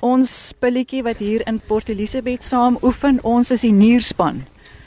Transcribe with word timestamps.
Ons 0.00 0.54
pilletjie 0.56 1.02
wat 1.04 1.18
hier 1.20 1.42
in 1.44 1.58
Port 1.60 1.90
Elizabeth 1.92 2.44
saam 2.46 2.78
oefen, 2.80 3.18
ons 3.20 3.50
is 3.52 3.66
die 3.66 3.74
nierspan. 3.76 4.38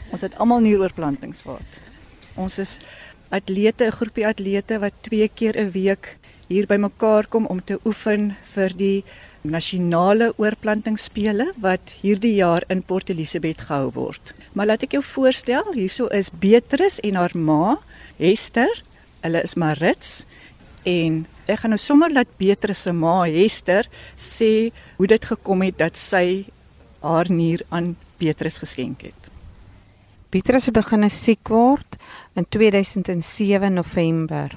Ons 0.09 0.23
het 0.25 0.33
almal 0.41 0.63
nieroorplantings 0.65 1.43
gehad. 1.45 1.77
Ons 2.33 2.57
is 2.57 2.79
atlete, 3.29 3.86
'n 3.86 3.91
groepie 3.93 4.25
atlete 4.25 4.79
wat 4.79 4.93
twee 5.02 5.27
keer 5.29 5.54
'n 5.54 5.70
week 5.71 6.18
hier 6.47 6.65
bymekaar 6.65 7.27
kom 7.27 7.45
om 7.45 7.61
te 7.61 7.77
oefen 7.86 8.36
vir 8.43 8.70
die 8.75 9.04
nasionale 9.43 10.34
oorplantingsspele 10.38 11.54
wat 11.57 11.93
hierdie 12.02 12.36
jaar 12.36 12.64
in 12.70 12.82
Port 12.82 13.09
Elizabeth 13.09 13.61
gehou 13.61 13.91
word. 13.91 14.34
Maar 14.54 14.66
laat 14.66 14.84
ek 14.84 14.91
jou 14.93 15.04
voorstel, 15.04 15.73
hierso 15.73 16.07
is 16.07 16.32
Beatrice 16.32 17.02
en 17.02 17.16
haar 17.16 17.38
ma, 17.38 17.77
Hester. 18.18 18.84
Hulle 19.21 19.43
is 19.43 19.55
Marits 19.55 20.25
en 20.84 21.25
ek 21.47 21.59
gaan 21.59 21.73
nou 21.75 21.79
sommer 21.81 22.11
laat 22.11 22.38
Beatrice 22.38 22.81
se 22.88 22.91
ma, 22.91 23.23
Hester, 23.25 23.87
sê 24.18 24.71
hoe 24.97 25.07
dit 25.07 25.25
gekom 25.25 25.61
het 25.61 25.78
dat 25.78 25.97
sy 26.00 26.46
haar 27.01 27.29
nier 27.32 27.61
aan 27.69 27.96
Beatrice 28.18 28.59
geskenk 28.64 29.01
het. 29.01 29.29
Beatrice 30.33 30.71
begin 30.73 31.09
siek 31.09 31.50
word 31.50 31.97
in 32.36 32.45
2007 32.50 33.73
November. 33.73 34.56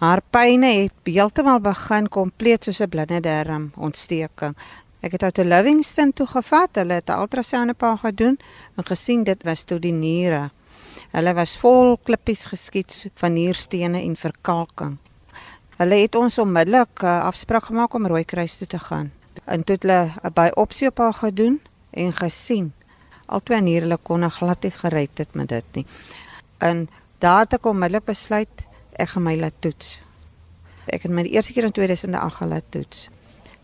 Haar 0.00 0.22
pyne 0.30 0.70
het 0.82 1.08
heeltemal 1.08 1.60
begin 1.60 2.08
kompleet 2.08 2.64
soos 2.64 2.80
'n 2.80 2.88
blinde 2.88 3.20
darm 3.20 3.72
ontsteking. 3.76 4.54
Ek 5.04 5.12
het 5.12 5.22
haar 5.22 5.32
te 5.32 5.44
Livingston 5.44 6.12
toe 6.12 6.26
gevat. 6.26 6.76
Hulle 6.76 6.94
het 6.94 7.10
'n 7.10 7.20
ultrasound 7.20 7.76
pa 7.76 7.96
gedoen 7.96 8.38
en 8.76 8.84
gesien 8.84 9.24
dit 9.24 9.42
was 9.42 9.64
toe 9.64 9.78
die 9.78 9.92
niere. 9.92 10.50
Hulle 11.12 11.34
was 11.34 11.56
vol 11.56 11.98
klippies 12.02 12.46
geskiet 12.46 13.10
van 13.14 13.32
nierstene 13.32 14.00
en 14.00 14.16
verkalking. 14.16 14.96
Hulle 15.74 15.94
het 15.94 16.14
ons 16.14 16.38
onmiddellik 16.38 17.02
'n 17.02 17.26
afspraak 17.30 17.64
gemaak 17.64 17.94
om 17.94 18.06
Rooikruis 18.06 18.56
toe 18.56 18.66
te 18.66 18.78
gaan. 18.78 19.12
En 19.44 19.64
toe 19.64 19.74
het 19.74 19.82
hulle 19.82 20.12
'n 20.22 20.32
biopsie 20.32 20.88
op 20.88 20.98
haar 20.98 21.14
gedoen 21.14 21.60
en 21.90 22.12
gesien 22.12 22.72
albei 23.26 23.60
niere 23.60 23.98
kon 24.02 24.30
glad 24.30 24.62
nie 24.62 24.70
gered 24.70 25.18
het 25.18 25.34
met 25.34 25.48
dit 25.48 25.64
nie. 25.72 25.86
En 26.58 26.88
daar 27.18 27.40
het 27.40 27.52
ek 27.52 27.66
onmiddellik 27.66 28.04
besluit 28.04 28.68
ek 28.92 29.08
gaan 29.08 29.22
my 29.22 29.36
laat 29.36 29.54
toets. 29.58 30.02
Ek 30.86 31.02
het 31.02 31.12
my 31.12 31.22
die 31.22 31.32
eerste 31.32 31.52
keer 31.52 31.64
in 31.64 31.72
2008 31.72 32.36
gelaat 32.36 32.64
toets. 32.68 33.08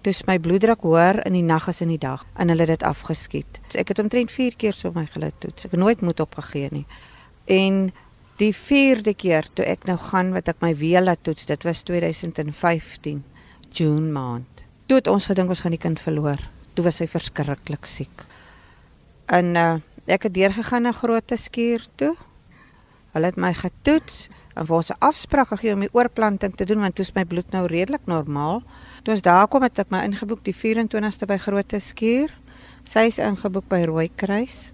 Dis 0.03 0.23
my 0.25 0.39
bloeddruk 0.39 0.81
hoër 0.81 1.27
in 1.27 1.33
die 1.33 1.45
nag 1.45 1.69
as 1.69 1.83
in 1.85 1.89
die 1.93 2.01
dag 2.01 2.25
en 2.35 2.49
hulle 2.49 2.65
het 2.65 2.79
dit 2.79 2.83
afgeskiet. 2.89 3.61
So 3.69 3.79
ek 3.79 3.93
het 3.93 3.99
omtrent 3.99 4.33
4 4.33 4.57
keer 4.57 4.73
so 4.73 4.93
my 4.95 5.07
gelaat 5.07 5.37
toets. 5.39 5.65
Ek 5.65 5.71
het 5.77 5.81
nooit 5.81 6.01
moed 6.01 6.21
opgegee 6.21 6.69
nie. 6.73 6.87
En 7.45 7.93
die 8.41 8.53
vierde 8.57 9.13
keer 9.15 9.47
toe 9.55 9.67
ek 9.69 9.85
nou 9.89 9.99
gaan 10.01 10.33
wat 10.33 10.49
ek 10.49 10.63
my 10.65 10.73
weer 10.79 11.05
laat 11.05 11.23
toets, 11.27 11.47
dit 11.49 11.67
was 11.67 11.83
2015 11.85 13.23
June 13.77 14.09
maand. 14.13 14.65
Toe 14.89 14.99
het 15.01 15.11
ons 15.11 15.29
gedink 15.31 15.53
ons 15.53 15.63
gaan 15.65 15.77
die 15.77 15.83
kind 15.83 16.01
verloor. 16.01 16.41
Toe 16.75 16.87
was 16.87 17.01
hy 17.03 17.09
verskriklik 17.11 17.87
siek. 17.87 18.25
En 19.31 19.55
uh, 19.59 19.77
ek 20.11 20.27
het 20.27 20.35
deurgegaan 20.35 20.89
na 20.89 20.95
Grote 20.97 21.37
Skuur 21.39 21.85
toe. 22.01 22.15
Hulle 23.15 23.31
het 23.31 23.39
my 23.39 23.53
getoets 23.55 24.29
en 24.57 24.67
vir 24.67 24.77
ons 24.77 24.91
'n 24.91 24.99
afspraak 24.99 25.53
gegee 25.53 25.75
om 25.75 25.85
die 25.85 25.95
oorplanting 25.95 26.57
te 26.57 26.65
doen 26.65 26.81
want 26.81 26.95
toe 26.95 27.05
is 27.05 27.15
my 27.15 27.25
bloed 27.25 27.51
nou 27.53 27.67
redelik 27.67 28.07
normaal. 28.07 28.63
Toe 29.03 29.15
ons 29.15 29.23
daar 29.23 29.49
kom 29.49 29.63
het 29.63 29.79
ek 29.79 29.91
my 29.91 30.03
ingeboek 30.05 30.43
die 30.45 30.55
24ste 30.55 31.27
by 31.27 31.39
Grote 31.39 31.79
Skuur. 31.79 32.31
Sy 32.85 33.07
is 33.07 33.19
ingeboek 33.19 33.69
by 33.69 33.85
Rooikruis. 33.85 34.73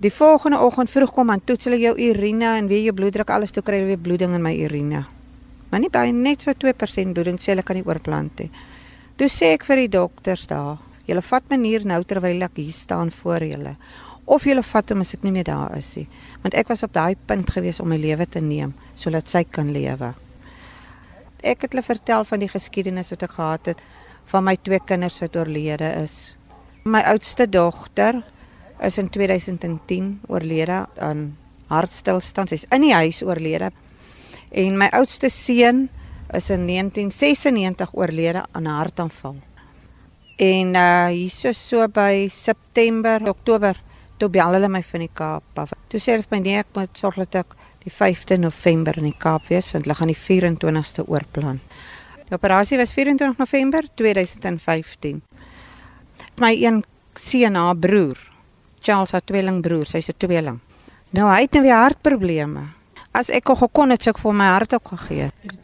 Die 0.00 0.12
volgende 0.12 0.58
oggend 0.64 0.88
vroeg 0.88 1.10
kom 1.12 1.28
aan 1.30 1.42
toets 1.44 1.66
hulle 1.68 1.76
jou 1.76 1.90
urine 2.00 2.54
en 2.56 2.68
weer 2.70 2.86
jou 2.86 2.94
bloeddruk 2.96 3.28
alles 3.34 3.50
toe 3.52 3.60
kry 3.62 3.82
hulle 3.82 3.90
weer 3.92 4.00
bloeding 4.00 4.32
in 4.32 4.40
my 4.40 4.54
urine. 4.64 5.02
Maar 5.68 5.82
nie 5.82 5.90
baie 5.92 6.14
net 6.16 6.46
so 6.46 6.54
2% 6.56 7.12
bloeding 7.12 7.36
sê 7.36 7.52
hulle 7.52 7.64
kan 7.68 7.76
nie 7.76 7.84
oorplant 7.84 8.40
nie. 8.40 8.48
Toe 9.20 9.28
sê 9.28 9.50
ek 9.58 9.66
vir 9.68 9.82
die 9.82 9.90
dokters 9.98 10.46
daar, 10.48 10.80
julle 11.04 11.20
vat 11.26 11.52
my 11.52 11.58
hier 11.66 11.84
nou 11.84 12.00
terwyl 12.08 12.46
ek 12.48 12.56
hier 12.62 12.72
staan 12.72 13.12
voor 13.12 13.44
julle 13.44 13.74
of 14.30 14.44
julle 14.46 14.62
vat 14.62 14.92
hom 14.94 15.04
as 15.04 15.12
ek 15.18 15.24
nie 15.26 15.34
meer 15.34 15.48
daar 15.50 15.76
is 15.76 15.92
nie. 15.98 16.06
Want 16.40 16.56
ek 16.56 16.72
was 16.72 16.86
op 16.86 16.96
daai 16.96 17.12
punt 17.28 17.52
gewees 17.52 17.82
om 17.84 17.92
my 17.92 18.00
lewe 18.00 18.24
te 18.24 18.40
neem 18.40 18.72
sodat 18.96 19.28
sy 19.28 19.44
kan 19.44 19.68
lewe. 19.74 20.14
Ek 21.44 21.60
het 21.66 21.74
hulle 21.74 21.84
vertel 21.84 22.24
van 22.24 22.40
die 22.40 22.48
geskiedenis 22.48 23.12
wat 23.12 23.28
ek 23.28 23.36
gehad 23.36 23.74
het 23.74 23.86
van 24.32 24.48
my 24.48 24.56
twee 24.56 24.80
kinders 24.80 25.20
wat 25.20 25.36
oorlede 25.36 25.92
is. 26.00 26.36
My 26.88 27.04
oudste 27.12 27.44
dogter 27.50 28.22
is 28.80 28.98
in 28.98 29.10
2010 29.10 30.20
oorlede 30.28 30.86
aan 30.98 31.36
hartstilstand. 31.70 32.50
Sy's 32.50 32.66
in 32.72 32.86
die 32.86 32.94
huis 32.94 33.22
oorlede. 33.22 33.70
En 34.50 34.78
my 34.78 34.88
oudste 34.96 35.30
seun 35.30 35.88
is 36.34 36.50
in 36.50 36.66
1996 36.66 37.94
oorlede 37.94 38.44
aan 38.52 38.62
'n 38.62 38.76
hartaanval. 38.80 39.36
En 40.36 40.74
uh 40.74 41.06
hierso 41.06 41.52
so 41.52 41.88
by 41.88 42.28
September, 42.30 43.28
Oktober 43.28 43.76
toe 44.16 44.28
bel 44.28 44.52
hulle 44.52 44.68
my 44.68 44.82
van 44.82 45.00
die 45.00 45.10
Kaap 45.12 45.58
af. 45.58 45.72
Toe 45.88 46.00
sê 46.00 46.12
hulle 46.12 46.22
vir 46.22 46.36
my 46.36 46.40
nee, 46.44 46.58
ek 46.58 46.66
moet 46.74 46.98
sorg 46.98 47.16
dat 47.16 47.34
ek 47.34 47.56
die 47.84 47.92
5de 47.92 48.38
November 48.38 48.98
in 48.98 49.04
die 49.04 49.18
Kaap 49.18 49.48
wees 49.48 49.72
want 49.72 49.84
hulle 49.84 49.94
gaan 49.94 50.12
die 50.12 50.16
24ste 50.16 51.06
oorplan. 51.08 51.60
Die 52.28 52.34
operasie 52.34 52.78
was 52.78 52.92
24 52.92 53.38
November 53.38 53.84
2015. 53.94 55.22
My 56.38 56.52
een 56.54 56.84
seun, 57.14 57.54
haar 57.54 57.76
broer, 57.76 58.29
Charles 58.80 59.12
haar 59.12 59.24
tweelingbroer, 59.24 59.86
sy's 59.86 60.08
'n 60.08 60.18
tweeling. 60.18 60.60
Nou 61.10 61.28
hy 61.28 61.40
het 61.42 61.52
nou 61.52 61.62
weer 61.62 61.74
hartprobleme. 61.76 62.60
As 63.12 63.30
ek 63.30 63.44
kon 63.44 63.56
gekon 63.56 63.90
het, 63.90 64.02
sou 64.02 64.14
ek 64.14 64.22
vir 64.22 64.34
my 64.34 64.46
hart 64.46 64.74
ook 64.74 64.88
gegee 64.88 65.30
het. 65.30 65.54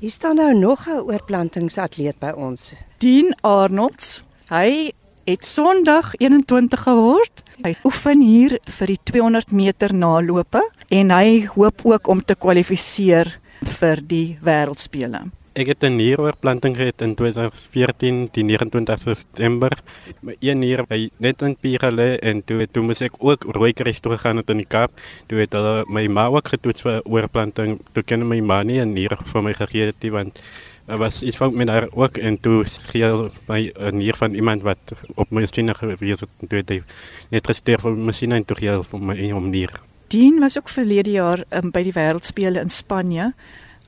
Hier 0.00 0.10
staan 0.10 0.36
nou 0.36 0.54
nog 0.54 0.86
'n 0.86 1.02
oorplantingsatleet 1.06 2.18
by 2.18 2.32
ons. 2.36 2.74
Dean 2.98 3.34
Arnolds. 3.42 4.22
Hy 4.48 4.92
het 5.24 5.44
Sondag 5.44 6.14
21 6.16 6.82
geword. 6.82 7.42
Hy 7.62 7.74
oefen 7.84 8.20
hier 8.20 8.58
vir 8.64 8.86
die 8.86 8.98
200 9.02 9.52
meter 9.52 9.94
nalope 9.94 10.62
en 10.88 11.10
hy 11.10 11.46
hoop 11.46 11.80
ook 11.84 12.06
om 12.06 12.24
te 12.24 12.34
kwalifiseer 12.34 13.40
vir 13.62 14.00
die 14.06 14.38
wêreldspele. 14.40 15.30
Ek 15.58 15.66
het 15.66 15.82
'n 15.82 15.96
nieroorplanting 15.96 16.76
gehad 16.76 17.00
in 17.02 17.14
2014, 17.14 18.28
die 18.32 18.44
29 18.44 19.16
September. 19.16 19.72
My 20.20 20.36
een 20.38 20.58
nier 20.58 20.86
by 20.86 21.10
net 21.16 21.42
in 21.42 21.56
Pierre 21.56 22.18
en 22.18 22.44
toe 22.44 22.68
toe 22.70 22.82
moes 22.82 23.00
ek 23.00 23.14
ook 23.18 23.42
Rooikruis 23.42 24.00
toe 24.00 24.18
gaan 24.18 24.42
in 24.46 24.56
die 24.56 24.66
Kaap. 24.66 24.90
Toe 25.26 25.38
het 25.38 25.52
hulle 25.52 25.84
my 25.88 26.06
ma 26.06 26.26
ook 26.26 26.48
getoets 26.48 26.80
vir 26.80 27.02
oorplanting. 27.04 27.80
Toe 27.92 28.02
ken 28.02 28.28
my 28.28 28.40
ma 28.40 28.62
nie 28.62 28.80
'n 28.80 28.92
nier 28.92 29.18
vir 29.24 29.42
my 29.42 29.52
gegee 29.52 29.86
het 29.86 30.10
want 30.10 30.38
Er 30.86 30.96
was 30.96 31.22
iets 31.22 31.36
van 31.36 31.56
met 31.56 31.68
haar 31.68 31.88
ook 31.92 32.16
en 32.16 32.40
toe 32.40 32.64
gee 32.64 33.28
my 33.46 33.72
'n 33.76 33.96
nier 33.96 34.16
van 34.16 34.34
iemand 34.34 34.62
wat 34.62 34.78
op 35.14 35.30
my 35.30 35.46
sien 35.50 35.74
gewees 35.74 36.20
het 36.20 36.30
toe 36.48 36.58
het 36.58 36.68
hy 36.68 36.82
net 37.30 37.46
gesterf 37.46 37.80
van 37.80 38.04
masjiene 38.04 38.34
en 38.34 38.44
toe 38.44 38.56
gee 38.56 38.82
vir 38.82 39.00
my 39.00 39.32
om 39.32 39.50
nier. 39.50 39.70
Dean 40.06 40.38
was 40.38 40.58
ook 40.58 40.68
verlede 40.68 41.10
jaar 41.10 41.44
um, 41.50 41.70
by 41.70 41.82
die 41.82 41.92
wêreldspele 41.92 42.60
in 42.60 42.70
Spanje, 42.70 43.34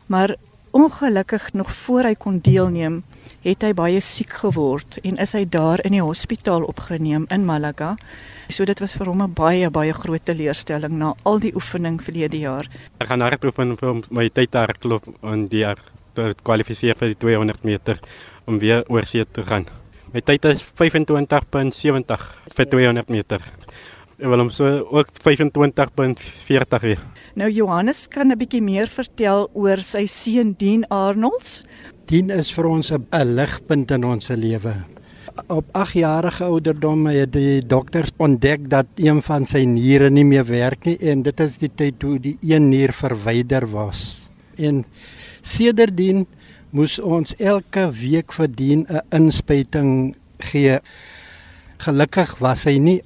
maar 0.07 0.37
ongelukkig 0.71 1.53
nog 1.53 1.73
voor 1.73 2.03
hy 2.11 2.15
kon 2.15 2.39
deelneem, 2.43 3.03
het 3.43 3.63
hy 3.63 3.73
baie 3.75 4.01
siek 4.01 4.33
geword 4.43 4.99
en 5.03 5.17
is 5.23 5.33
hy 5.35 5.45
daar 5.49 5.83
in 5.85 5.97
die 5.97 6.03
hospitaal 6.05 6.67
opgeneem 6.69 7.27
in 7.31 7.47
Malaga. 7.49 7.97
So 8.51 8.67
dit 8.67 8.81
was 8.83 8.97
vir 8.99 9.07
hom 9.07 9.23
'n 9.23 9.35
baie 9.35 9.71
baie 9.71 9.93
groot 9.93 10.25
teleurstelling 10.25 10.99
na 10.99 11.15
al 11.23 11.39
die 11.39 11.55
oefening 11.55 12.01
verlede 12.03 12.39
jaar. 12.39 12.67
Ek 12.99 13.09
gaan 13.09 13.21
hardloop 13.21 13.59
en 13.59 13.77
vir 13.77 14.03
my 14.11 14.29
tyd 14.29 14.55
hardloop 14.55 15.07
en 15.23 15.49
die 15.49 15.61
jaar 15.61 15.79
te 16.15 16.35
kwalifiseer 16.43 16.97
vir 16.97 17.09
die 17.09 17.19
200 17.19 17.65
meter 17.65 17.99
om 18.47 18.59
weer 18.59 18.85
oor 18.89 19.05
te 19.07 19.43
gaan. 19.43 19.67
My 20.13 20.21
tyd 20.21 20.45
is 20.45 20.63
25.70 20.63 22.27
vir 22.55 22.67
200 22.67 23.09
meter. 23.09 23.41
Ek 24.21 24.29
wil 24.29 24.43
hom 24.43 24.51
so 24.53 24.69
ook 24.93 25.09
25.40 25.25 26.83
hê. 26.85 26.97
Nou 27.41 27.49
Johannes 27.49 28.05
kan 28.07 28.29
'n 28.29 28.37
bietjie 28.37 28.61
meer 28.61 28.87
vertel 28.87 29.49
oor 29.55 29.81
sy 29.81 30.05
seun 30.05 30.53
Dean 30.59 30.85
Arnolds. 30.91 31.65
Dean 32.05 32.29
is 32.31 32.53
vir 32.53 32.67
ons 32.67 32.93
'n 32.93 33.07
ligpunt 33.25 33.91
in 33.91 34.05
ons 34.05 34.28
lewe. 34.28 34.75
Op 35.49 35.65
8 35.72 35.93
jarige 35.93 36.45
ouderdom 36.45 37.07
het 37.07 37.33
die 37.33 37.63
dokters 37.67 38.11
ontdek 38.19 38.69
dat 38.69 38.87
een 38.97 39.22
van 39.22 39.47
sy 39.47 39.65
niere 39.65 40.11
nie 40.11 40.25
meer 40.25 40.45
werk 40.45 40.84
nie 40.84 40.99
en 41.01 41.23
dit 41.23 41.41
is 41.41 41.59
die 41.59 41.71
tyd 41.75 41.99
toe 41.99 42.19
die 42.19 42.37
een 42.43 42.69
nier 42.69 42.93
verwyder 42.93 43.66
was. 43.66 44.28
En 44.59 44.84
sedertdien 45.41 46.27
moes 46.71 46.99
ons 46.99 47.34
elke 47.37 47.91
week 47.91 48.33
verdien 48.33 48.87
'n 48.89 49.01
inspuiting 49.11 50.15
gee. 50.39 50.81
Gelukkig 51.78 52.39
was 52.39 52.65
hy 52.65 52.78
nie 52.78 53.03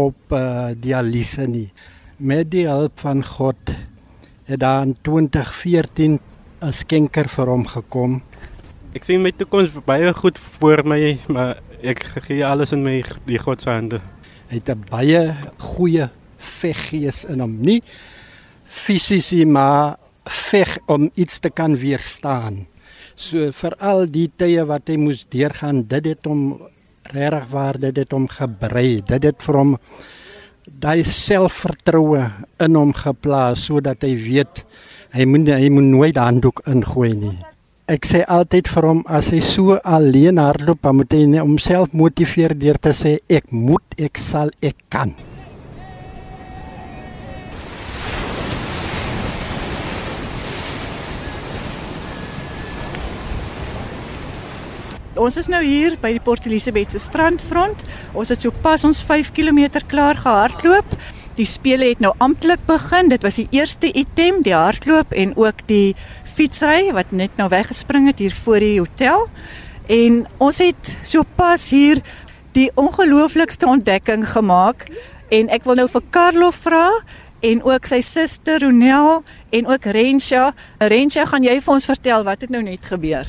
op 0.00 0.34
uh, 0.36 0.70
dialyse 0.76 1.46
nie. 1.48 1.68
Met 2.16 2.50
die 2.52 2.66
hulp 2.68 3.00
van 3.00 3.22
God 3.24 3.72
het 4.50 4.60
daar 4.60 4.82
in 4.86 4.96
2014 5.02 6.18
'n 6.60 6.72
skenker 6.72 7.28
vir 7.28 7.46
hom 7.46 7.66
gekom. 7.66 8.22
Ek 8.92 9.04
sien 9.04 9.22
my 9.22 9.32
toekoms 9.32 9.72
baie 9.86 10.12
goed 10.14 10.38
voor 10.38 10.82
my, 10.84 11.18
maar 11.28 11.62
ek 11.82 12.04
gee 12.26 12.44
alles 12.44 12.72
in 12.72 12.82
my 12.82 13.02
die 13.26 13.38
God 13.38 13.60
se 13.62 13.70
hande. 13.70 14.00
Hy 14.48 14.56
het 14.58 14.68
'n 14.68 14.84
baie 14.90 15.36
goeie 15.58 16.08
veggees 16.36 17.24
in 17.24 17.40
hom, 17.40 17.56
nie 17.60 17.82
fisies 18.70 19.32
maar 19.44 19.98
veg 20.24 20.78
om 20.86 21.10
iets 21.14 21.38
te 21.38 21.50
kan 21.50 21.76
weerstaan. 21.76 22.66
So 23.14 23.50
veral 23.52 24.06
die 24.08 24.30
tye 24.38 24.62
wat 24.68 24.88
hy 24.88 24.96
moes 25.00 25.26
deurgaan, 25.28 25.82
dit 25.90 26.12
het 26.14 26.28
hom 26.28 26.62
regtig 27.12 27.46
waar 27.50 27.78
dit 27.80 27.96
het 27.96 28.12
hom 28.12 28.28
gebrei. 28.28 29.00
Dit 29.06 29.24
het 29.24 29.42
vir 29.42 29.58
hom 29.58 29.76
daai 30.80 31.02
selfvertroue 31.04 32.26
in 32.62 32.76
hom 32.78 32.92
geplaas 32.96 33.66
sodat 33.68 34.04
hy 34.06 34.14
weet 34.14 34.64
hy 35.16 35.26
moet 35.26 35.48
hy 35.56 35.70
moet 35.72 35.88
nooit 35.90 36.20
handdoek 36.20 36.62
ingooi 36.70 37.14
nie. 37.18 37.38
Ek 37.90 38.06
sê 38.06 38.20
altyd 38.22 38.68
vir 38.70 38.86
hom 38.86 39.00
as 39.10 39.32
hy 39.34 39.40
so 39.42 39.80
alleen 39.82 40.38
hardloop, 40.38 40.78
dan 40.84 41.00
moet 41.00 41.16
hy 41.16 41.24
homself 41.40 41.90
motiveer 41.96 42.54
deur 42.54 42.78
te 42.78 42.94
sê 42.94 43.16
ek 43.26 43.50
moet, 43.50 43.82
ek 43.98 44.20
sal, 44.22 44.54
ek 44.62 44.78
kan. 44.94 45.16
Ons 55.20 55.36
is 55.36 55.50
nou 55.52 55.60
hier 55.60 55.98
by 56.00 56.14
die 56.16 56.22
Port 56.24 56.46
Elizabeth 56.48 56.94
se 56.94 56.98
strandfront. 57.02 57.82
Ons 58.16 58.30
het 58.32 58.40
sopas 58.40 58.86
ons 58.88 59.02
5 59.04 59.28
km 59.36 59.82
klaar 59.90 60.16
gehardloop. 60.16 60.94
Die 61.36 61.44
spele 61.44 61.90
het 61.90 62.00
nou 62.00 62.14
amptelik 62.24 62.62
begin. 62.64 63.10
Dit 63.12 63.26
was 63.26 63.36
die 63.36 63.48
eerste 63.52 63.90
item, 63.92 64.38
die 64.46 64.54
hardloop 64.56 65.12
en 65.12 65.34
ook 65.36 65.60
die 65.68 65.92
fietsry 66.24 66.88
wat 66.96 67.12
net 67.12 67.36
nou 67.36 67.50
weggespring 67.52 68.08
het 68.08 68.22
hier 68.24 68.32
voor 68.32 68.64
die 68.64 68.78
hotel. 68.80 69.26
En 69.92 70.22
ons 70.40 70.60
het 70.64 70.94
sopas 71.04 71.68
hier 71.68 72.00
die 72.56 72.70
ongelooflikste 72.80 73.68
ontdekking 73.68 74.24
gemaak 74.24 74.86
en 75.28 75.52
ek 75.52 75.68
wil 75.68 75.82
nou 75.82 75.88
vir 75.90 76.06
Carlo 76.16 76.48
vra 76.62 76.86
en 77.44 77.60
ook 77.68 77.84
sy 77.92 78.00
suster 78.00 78.64
Ronel 78.64 79.20
en 79.52 79.68
ook 79.68 79.84
Rensha. 79.84 80.54
Rensha, 80.80 81.28
gaan 81.28 81.44
jy 81.44 81.58
vir 81.60 81.76
ons 81.76 81.90
vertel 81.92 82.24
wat 82.24 82.48
het 82.48 82.56
nou 82.56 82.64
net 82.64 82.88
gebeur? 82.88 83.28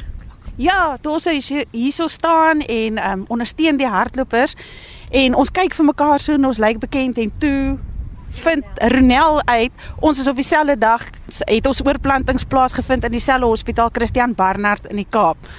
Ja, 0.62 0.98
toe 1.02 1.16
ons 1.18 1.26
hierso 1.72 2.08
staan 2.08 2.60
en 2.62 3.00
um 3.12 3.24
ondersteun 3.34 3.80
die 3.80 3.88
hardlopers 3.90 4.54
en 5.10 5.34
ons 5.34 5.50
kyk 5.50 5.74
vir 5.74 5.88
mekaar 5.88 6.22
so 6.22 6.38
en 6.38 6.46
ons 6.46 6.60
lyk 6.62 6.78
bekend 6.84 7.18
en 7.18 7.32
toe 7.42 7.80
vind 8.44 8.84
Ronel 8.94 9.42
uit. 9.50 9.88
Ons 10.00 10.22
is 10.22 10.30
op 10.30 10.38
dieselfde 10.38 10.78
dag 10.78 11.08
het 11.50 11.68
ons 11.68 11.82
oorplantings 11.86 12.46
plaasgevind 12.46 13.10
in 13.10 13.18
dieselfde 13.18 13.50
hospitaal 13.50 13.90
Christian 13.92 14.36
Barnard 14.38 14.86
in 14.94 15.02
die 15.02 15.08
Kaap. 15.10 15.50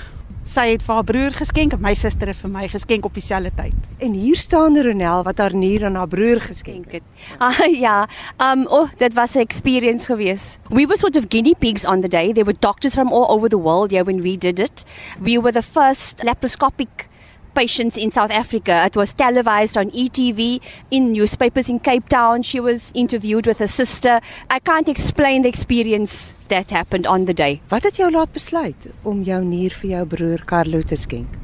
Sy 0.43 0.73
het 0.73 0.83
vir 0.83 0.97
haar 0.97 1.05
broer 1.06 1.35
geskenk 1.39 1.77
en 1.77 1.79
my 1.85 1.93
suster 1.94 2.27
het 2.33 2.39
vir 2.43 2.50
my 2.50 2.65
geskenk 2.67 3.05
op 3.06 3.15
dieselfde 3.15 3.53
tyd. 3.55 3.85
En 4.03 4.17
hier 4.19 4.37
staan 4.37 4.75
Ronel 4.75 5.23
wat 5.23 5.39
haar 5.39 5.55
nier 5.55 5.85
aan 5.87 5.94
haar 5.94 6.09
broer 6.11 6.41
geskenk 6.43 6.97
het. 6.99 7.03
Ah 7.39 7.62
ja, 7.71 8.09
um 8.43 8.67
oh, 8.67 8.91
that 8.99 9.15
was 9.15 9.37
'n 9.37 9.39
experience 9.39 10.06
geweest. 10.06 10.59
We 10.69 10.87
were 10.87 10.99
sort 10.99 11.17
of 11.17 11.27
guinea 11.29 11.55
pigs 11.55 11.87
on 11.87 12.00
the 12.00 12.09
day. 12.09 12.33
There 12.33 12.44
were 12.44 12.59
doctors 12.59 12.94
from 12.94 13.12
all 13.12 13.31
over 13.31 13.49
the 13.49 13.61
world 13.61 13.93
yeah 13.93 14.05
when 14.05 14.21
we 14.21 14.37
did 14.37 14.59
it. 14.59 14.85
We 15.21 15.39
were 15.39 15.53
the 15.53 15.62
first 15.62 16.25
laparoscopic 16.25 17.12
patients 17.55 17.97
in 17.97 18.11
South 18.11 18.31
Africa. 18.31 18.85
It 18.87 18.97
was 18.97 19.13
televised 19.13 19.77
on 19.77 19.91
ETV, 19.91 20.61
in 20.91 21.13
newspapers 21.13 21.69
in 21.69 21.79
Cape 21.81 22.09
Town. 22.09 22.43
She 22.43 22.61
was 22.61 22.91
interviewed 22.95 23.47
with 23.47 23.59
her 23.59 23.67
sister. 23.67 24.21
I 24.51 24.59
can't 24.59 24.89
explain 24.89 25.43
the 25.43 25.49
experience 25.49 26.35
that 26.49 26.71
happened 26.71 27.07
on 27.07 27.25
the 27.25 27.35
day. 27.35 27.61
Wat 27.69 27.83
het 27.83 27.97
jou 27.97 28.11
laat 28.11 28.33
besluit 28.33 28.89
om 29.03 29.23
jou 29.23 29.41
nier 29.45 29.73
vir 29.83 29.91
jou 29.97 30.05
broer 30.07 30.45
Carlo 30.45 30.83
te 30.83 30.97
skenk? 30.97 31.39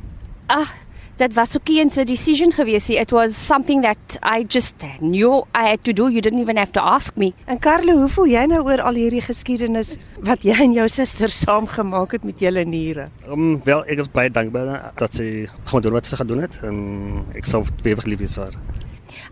Ah, 0.49 0.69
that 1.19 1.35
was 1.35 1.51
Sukian's 1.51 1.95
decision 2.07 2.51
geweest. 2.53 2.91
It 2.91 3.13
was 3.13 3.37
something 3.37 3.83
that 3.83 4.17
I 4.23 4.45
just 4.45 4.77
knew 5.01 5.45
I 5.55 5.69
had 5.71 5.85
to 5.85 5.93
do. 5.93 6.09
You 6.09 6.21
didn't 6.21 6.39
even 6.39 6.57
have 6.57 6.73
to 6.73 6.83
ask 6.83 7.17
me. 7.17 7.35
En 7.47 7.59
Carlo, 7.59 7.97
hoe 7.99 8.09
voel 8.09 8.31
jy 8.33 8.45
nou 8.51 8.63
oor 8.63 8.83
al 8.87 8.99
hierdie 8.99 9.23
geskiedenis 9.25 9.97
wat 10.27 10.47
jy 10.47 10.57
en 10.63 10.77
jou 10.77 10.87
suster 10.89 11.33
saam 11.35 11.67
gemaak 11.71 12.15
het 12.17 12.27
met 12.27 12.39
julle 12.43 12.65
niere? 12.65 13.09
Um, 13.27 13.59
wel, 13.67 13.83
ek 13.91 14.05
is 14.05 14.11
baie 14.15 14.31
dankbaar 14.31 14.93
dat 14.99 15.19
sy 15.19 15.49
gewoon 15.65 15.85
doen 15.89 15.99
wat 15.99 16.07
sy 16.07 16.21
gedoen 16.23 16.45
het 16.47 16.61
en 16.67 16.79
ek 17.39 17.51
sal 17.51 17.67
ewig 17.83 18.07
lief 18.07 18.23
wees 18.23 18.39
vir 18.39 18.47
haar. 18.47 18.87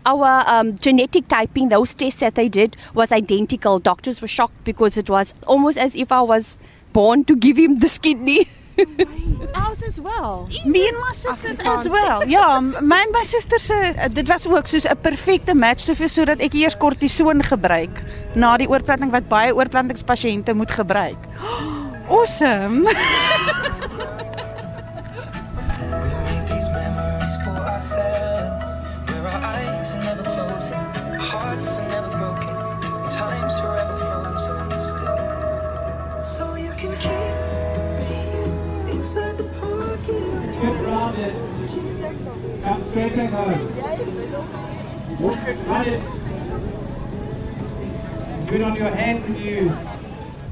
Our 0.07 0.43
um, 0.51 0.75
genetic 0.83 1.27
typing, 1.31 1.69
those 1.71 1.95
tests 1.95 2.19
that 2.19 2.35
they 2.35 2.49
did, 2.49 2.75
was 2.93 3.11
identical. 3.11 3.79
Doctors 3.79 4.21
were 4.21 4.31
shocked 4.31 4.63
because 4.63 4.97
it 4.99 5.09
was 5.09 5.33
almost 5.45 5.77
as 5.79 5.95
if 5.95 6.11
I 6.11 6.21
was 6.21 6.57
born 6.93 7.23
to 7.25 7.35
give 7.35 7.57
him 7.57 7.79
this 7.79 7.97
kidney. 7.97 8.47
Ours 9.61 9.81
as 9.83 9.99
well. 10.01 10.47
Me 10.65 10.87
and 10.87 10.97
my 10.99 11.13
sisters 11.13 11.59
as 11.65 11.87
well. 11.87 12.27
Ja, 12.29 12.59
my 12.61 13.01
en 13.01 13.11
my 13.11 13.23
suster 13.23 13.59
se 13.59 14.09
dit 14.13 14.27
was 14.27 14.47
ook 14.47 14.67
soos 14.67 14.85
'n 14.85 14.99
perfekte 15.01 15.55
match 15.55 15.81
soveel 15.81 16.09
sodat 16.09 16.39
ek 16.39 16.53
eers 16.53 16.77
kortison 16.77 17.43
gebruik 17.43 18.03
na 18.35 18.57
die 18.57 18.69
oorplanting 18.69 19.11
wat 19.11 19.27
baie 19.27 19.55
oorplantingspasiënte 19.55 20.53
moet 20.53 20.71
gebruik. 20.71 21.21
Awesome. 22.09 22.87
Skating 42.97 43.29
home. 43.29 43.61
Walk 45.19 45.37
run 45.69 45.85
it. 45.85 46.01
Good 48.49 48.61
on 48.61 48.75
your 48.75 48.89
hands 48.89 49.25
and 49.25 49.37
you. 49.37 49.71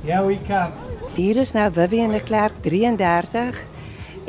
Here 0.03 0.25
we 0.25 0.37
come. 0.47 0.71
Hier 1.15 1.35
is 1.41 1.51
nou 1.57 1.71
Vivian 1.73 2.11
de 2.13 2.21
Klerk 2.21 2.53
33 2.61 3.63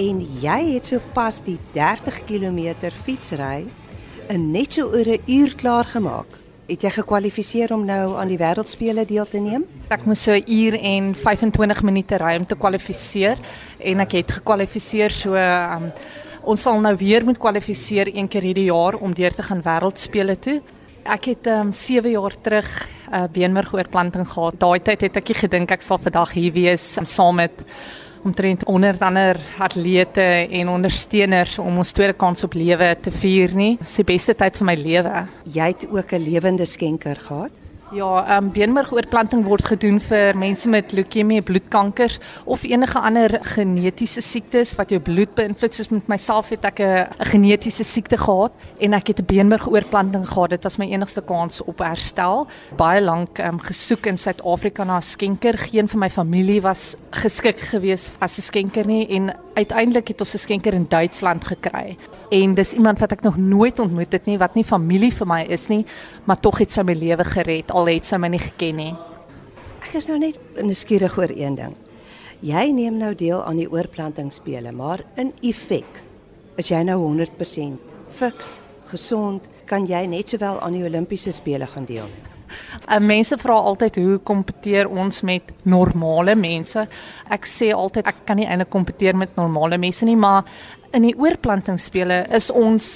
en 0.01 0.25
jy 0.41 0.57
het 0.71 0.89
sopas 0.95 1.43
die 1.45 1.59
30 1.77 2.23
km 2.25 2.89
fietsry 3.05 3.67
in 4.33 4.51
net 4.51 4.73
so 4.73 4.89
oor 4.89 5.13
'n 5.19 5.21
uur 5.27 5.55
klaar 5.55 5.85
gemaak. 5.85 6.41
Het 6.67 6.83
jy 6.83 6.91
gekwalifiseer 6.91 7.73
om 7.73 7.85
nou 7.85 8.17
aan 8.17 8.29
die 8.29 8.39
wêreldspele 8.39 9.05
deel 9.07 9.29
te 9.29 9.39
neem? 9.39 9.65
Ek 9.89 10.07
moes 10.07 10.23
so 10.23 10.33
'n 10.33 10.45
uur 10.47 10.81
en 10.81 11.15
25 11.15 11.83
minute 11.83 12.17
ry 12.17 12.37
om 12.37 12.47
te 12.47 12.57
kwalifiseer 12.57 13.37
en 13.79 14.01
ek 14.01 14.13
het 14.13 14.31
gekwalifiseer 14.31 15.11
so 15.11 15.35
um, 15.35 15.93
ons 16.47 16.63
sal 16.63 16.79
nou 16.81 16.95
weer 16.99 17.25
moet 17.27 17.39
kwalifiseer 17.43 18.13
een 18.15 18.29
keer 18.31 18.45
hierdie 18.47 18.69
jaar 18.71 18.95
om 19.03 19.15
deur 19.15 19.35
te 19.35 19.43
gaan 19.43 19.63
wêreldspele 19.65 20.37
toe. 20.39 20.61
Ek 21.07 21.31
het 21.33 21.47
um 21.51 21.73
7 21.75 22.11
jaar 22.11 22.35
terug 22.43 22.69
'n 23.11 23.15
uh, 23.15 23.25
beenmergoorplanting 23.31 24.27
gehad. 24.27 24.59
Daai 24.59 24.81
tyd 24.81 25.01
het 25.01 25.17
ek 25.17 25.29
gedink 25.43 25.71
ek 25.71 25.83
sal 25.83 25.99
vandag 25.99 26.33
hier 26.33 26.53
wees 26.53 26.97
um, 26.99 27.05
saam 27.05 27.37
met 27.37 27.65
omtrent 28.25 28.63
100 28.67 29.03
ander 29.03 29.37
atlete 29.59 30.49
en 30.51 30.69
ondersteuners 30.69 31.59
om 31.59 31.79
ons 31.79 31.93
tweede 31.93 32.13
kans 32.13 32.45
op 32.45 32.55
lewe 32.55 32.97
te 33.01 33.11
vier 33.11 33.55
nie. 33.55 33.77
Dis 33.79 33.97
die 33.97 34.05
beste 34.05 34.35
tyd 34.35 34.57
van 34.57 34.67
my 34.67 34.75
lewe. 34.75 35.27
Jy 35.45 35.67
het 35.67 35.87
ook 35.91 36.13
'n 36.13 36.23
lewende 36.23 36.65
skenker 36.65 37.17
gehad. 37.17 37.66
Ja, 37.97 38.27
ehm 38.27 38.45
um, 38.45 38.49
beenmergoorplanting 38.53 39.47
word 39.47 39.65
gedoen 39.71 39.97
vir 40.05 40.37
mense 40.37 40.69
met 40.69 40.91
leukemie, 40.93 41.39
bloedkankers 41.43 42.19
of 42.45 42.67
enige 42.69 43.01
ander 43.01 43.39
genetiese 43.55 44.21
siektes 44.21 44.75
wat 44.77 44.93
jou 44.93 44.99
bloed 45.01 45.33
beïnvloed. 45.39 45.79
Soos 45.79 45.89
met 45.95 46.11
myself 46.13 46.51
het 46.53 46.65
ek 46.69 46.81
'n 46.81 47.25
genetiese 47.31 47.85
siekte 47.85 48.19
gehad 48.21 48.53
en 48.81 48.93
ek 48.93 49.07
het 49.07 49.21
'n 49.21 49.25
beenmergoorplanting 49.25 50.29
gehad. 50.29 50.51
Dit 50.51 50.63
was 50.63 50.77
my 50.77 50.85
enigste 50.93 51.23
kans 51.23 51.65
op 51.65 51.79
herstel. 51.79 52.47
Baie 52.77 53.01
lank 53.01 53.39
ehm 53.39 53.55
um, 53.55 53.59
gesoek 53.59 54.07
in 54.07 54.19
Suid-Afrika 54.19 54.85
na 54.85 54.97
'n 54.97 55.03
skenker. 55.03 55.59
Geen 55.59 55.89
van 55.89 56.01
my 56.01 56.11
familie 56.11 56.61
was 56.61 56.97
geskik 57.11 57.61
geweest 57.61 58.13
as 58.19 58.37
'n 58.39 58.43
skenker 58.43 58.87
nie 58.87 59.07
en 59.09 59.33
uiteindelik 59.57 60.09
het 60.09 60.21
ons 60.21 60.35
'n 60.35 60.39
skenker 60.39 60.75
in 60.75 60.87
Duitsland 60.89 61.45
gekry. 61.45 61.97
En 62.31 62.55
dis 62.55 62.73
iemand 62.73 62.99
wat 62.99 63.13
ek 63.13 63.23
nog 63.23 63.37
nooit 63.37 63.79
ontmoet 63.79 64.13
het 64.13 64.27
nie, 64.27 64.39
wat 64.39 64.55
nie 64.55 64.65
familie 64.65 65.13
vir 65.13 65.27
my 65.27 65.43
is 65.49 65.67
nie, 65.69 65.85
maar 66.25 66.41
tog 66.41 66.59
het 66.59 66.73
sy 66.73 66.83
my 66.83 66.93
lewe 66.95 67.25
gered 67.25 67.71
al 67.71 67.87
het 67.87 68.05
sy 68.05 68.17
my 68.17 68.29
nie 68.29 68.39
geken 68.39 68.77
nie. 68.77 68.95
Ek 69.81 69.95
is 69.95 70.07
nou 70.07 70.19
net 70.19 70.39
nuuskierig 70.63 71.19
oor 71.19 71.31
een 71.31 71.55
ding. 71.55 71.77
Jy 72.41 72.71
neem 72.71 72.97
nou 72.97 73.15
deel 73.15 73.45
aan 73.45 73.57
die 73.57 73.71
oorplantingsspele, 73.71 74.73
maar 74.73 75.05
in 75.17 75.33
effek 75.43 76.03
is 76.57 76.69
jy 76.69 76.83
nou 76.83 76.99
100% 77.01 77.79
fiks, 78.11 78.61
gesond, 78.85 79.49
kan 79.65 79.87
jy 79.87 80.07
net 80.07 80.29
sowel 80.29 80.61
aan 80.61 80.73
die 80.73 80.85
Olimpiese 80.85 81.33
spele 81.33 81.67
gaan 81.67 81.85
deelneem. 81.85 82.36
Uh, 82.87 82.99
mense 83.03 83.37
vra 83.41 83.59
altyd 83.71 84.01
hoe 84.03 84.19
kompeteer 84.19 84.89
ons 84.89 85.23
met 85.27 85.53
normale 85.65 86.37
mense? 86.39 86.87
Ek 87.31 87.49
sê 87.49 87.73
altyd 87.75 88.07
ek 88.07 88.25
kan 88.29 88.41
nie 88.41 88.49
eintlik 88.49 88.71
kompeteer 88.73 89.17
met 89.19 89.37
normale 89.37 89.79
mense 89.79 90.07
nie, 90.07 90.17
maar 90.17 90.45
in 90.97 91.05
die 91.05 91.17
oorplantingsspele 91.19 92.23
is 92.37 92.51
ons 92.55 92.87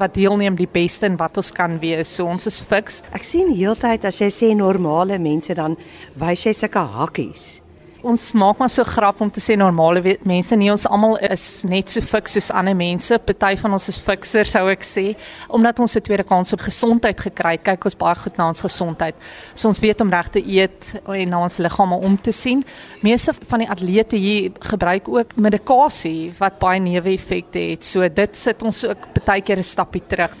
wat 0.00 0.14
deelneem 0.16 0.56
die 0.58 0.68
beste 0.70 1.08
in 1.10 1.18
wat 1.20 1.36
ons 1.40 1.52
kan 1.52 1.78
wees. 1.82 2.08
So 2.16 2.28
ons 2.30 2.46
is 2.48 2.60
fiks. 2.64 3.02
Ek 3.16 3.26
sien 3.26 3.52
heeltyd 3.54 4.06
as 4.08 4.20
jy 4.22 4.30
sê 4.32 4.52
normale 4.56 5.18
mense 5.20 5.54
dan 5.58 5.76
wys 6.20 6.46
jy 6.46 6.54
sulke 6.56 6.84
hakkies. 6.96 7.60
Ons 8.00 8.30
maak 8.32 8.56
maar 8.56 8.70
so 8.72 8.84
grap 8.88 9.18
om 9.20 9.28
te 9.28 9.42
sê 9.44 9.58
normale 9.60 10.00
mense 10.24 10.56
nie 10.56 10.70
ons 10.72 10.86
almal 10.88 11.18
is 11.26 11.64
net 11.68 11.90
so 11.92 12.00
fiks 12.00 12.32
soos 12.36 12.48
ander 12.56 12.76
mense. 12.76 13.18
Party 13.28 13.58
van 13.60 13.76
ons 13.76 13.88
is 13.92 13.98
fikser 14.00 14.48
sou 14.48 14.62
ek 14.72 14.86
sê, 14.86 15.04
omdat 15.52 15.82
ons 15.84 15.96
'n 15.96 16.00
tweede 16.00 16.24
kans 16.24 16.52
op 16.52 16.60
gesondheid 16.60 17.20
gekry 17.20 17.52
het. 17.52 17.64
Kyk 17.64 17.84
ons 17.84 17.96
baie 17.96 18.14
goed 18.14 18.36
na 18.38 18.48
ons 18.48 18.60
gesondheid. 18.60 19.14
So 19.54 19.68
ons 19.68 19.80
weet 19.80 20.00
om 20.00 20.08
reg 20.08 20.28
te 20.28 20.40
eet 20.40 21.00
en 21.06 21.28
na 21.28 21.42
ons 21.42 21.58
liggame 21.58 21.94
om 21.94 22.16
te 22.16 22.32
sien. 22.32 22.64
Meeste 23.02 23.34
van 23.48 23.58
die 23.58 23.68
atlete 23.68 24.16
hier 24.16 24.50
gebruik 24.60 25.08
ook 25.08 25.36
medikasie 25.36 26.32
wat 26.38 26.58
baie 26.58 26.80
neeweffekte 26.80 27.58
het. 27.58 27.84
So 27.84 28.08
dit 28.08 28.36
sit 28.36 28.62
ons 28.62 28.84
ook 28.84 29.24
baie 29.24 29.42
keer 29.42 29.58
'n 29.58 29.62
stappie 29.62 30.02
terug. 30.06 30.36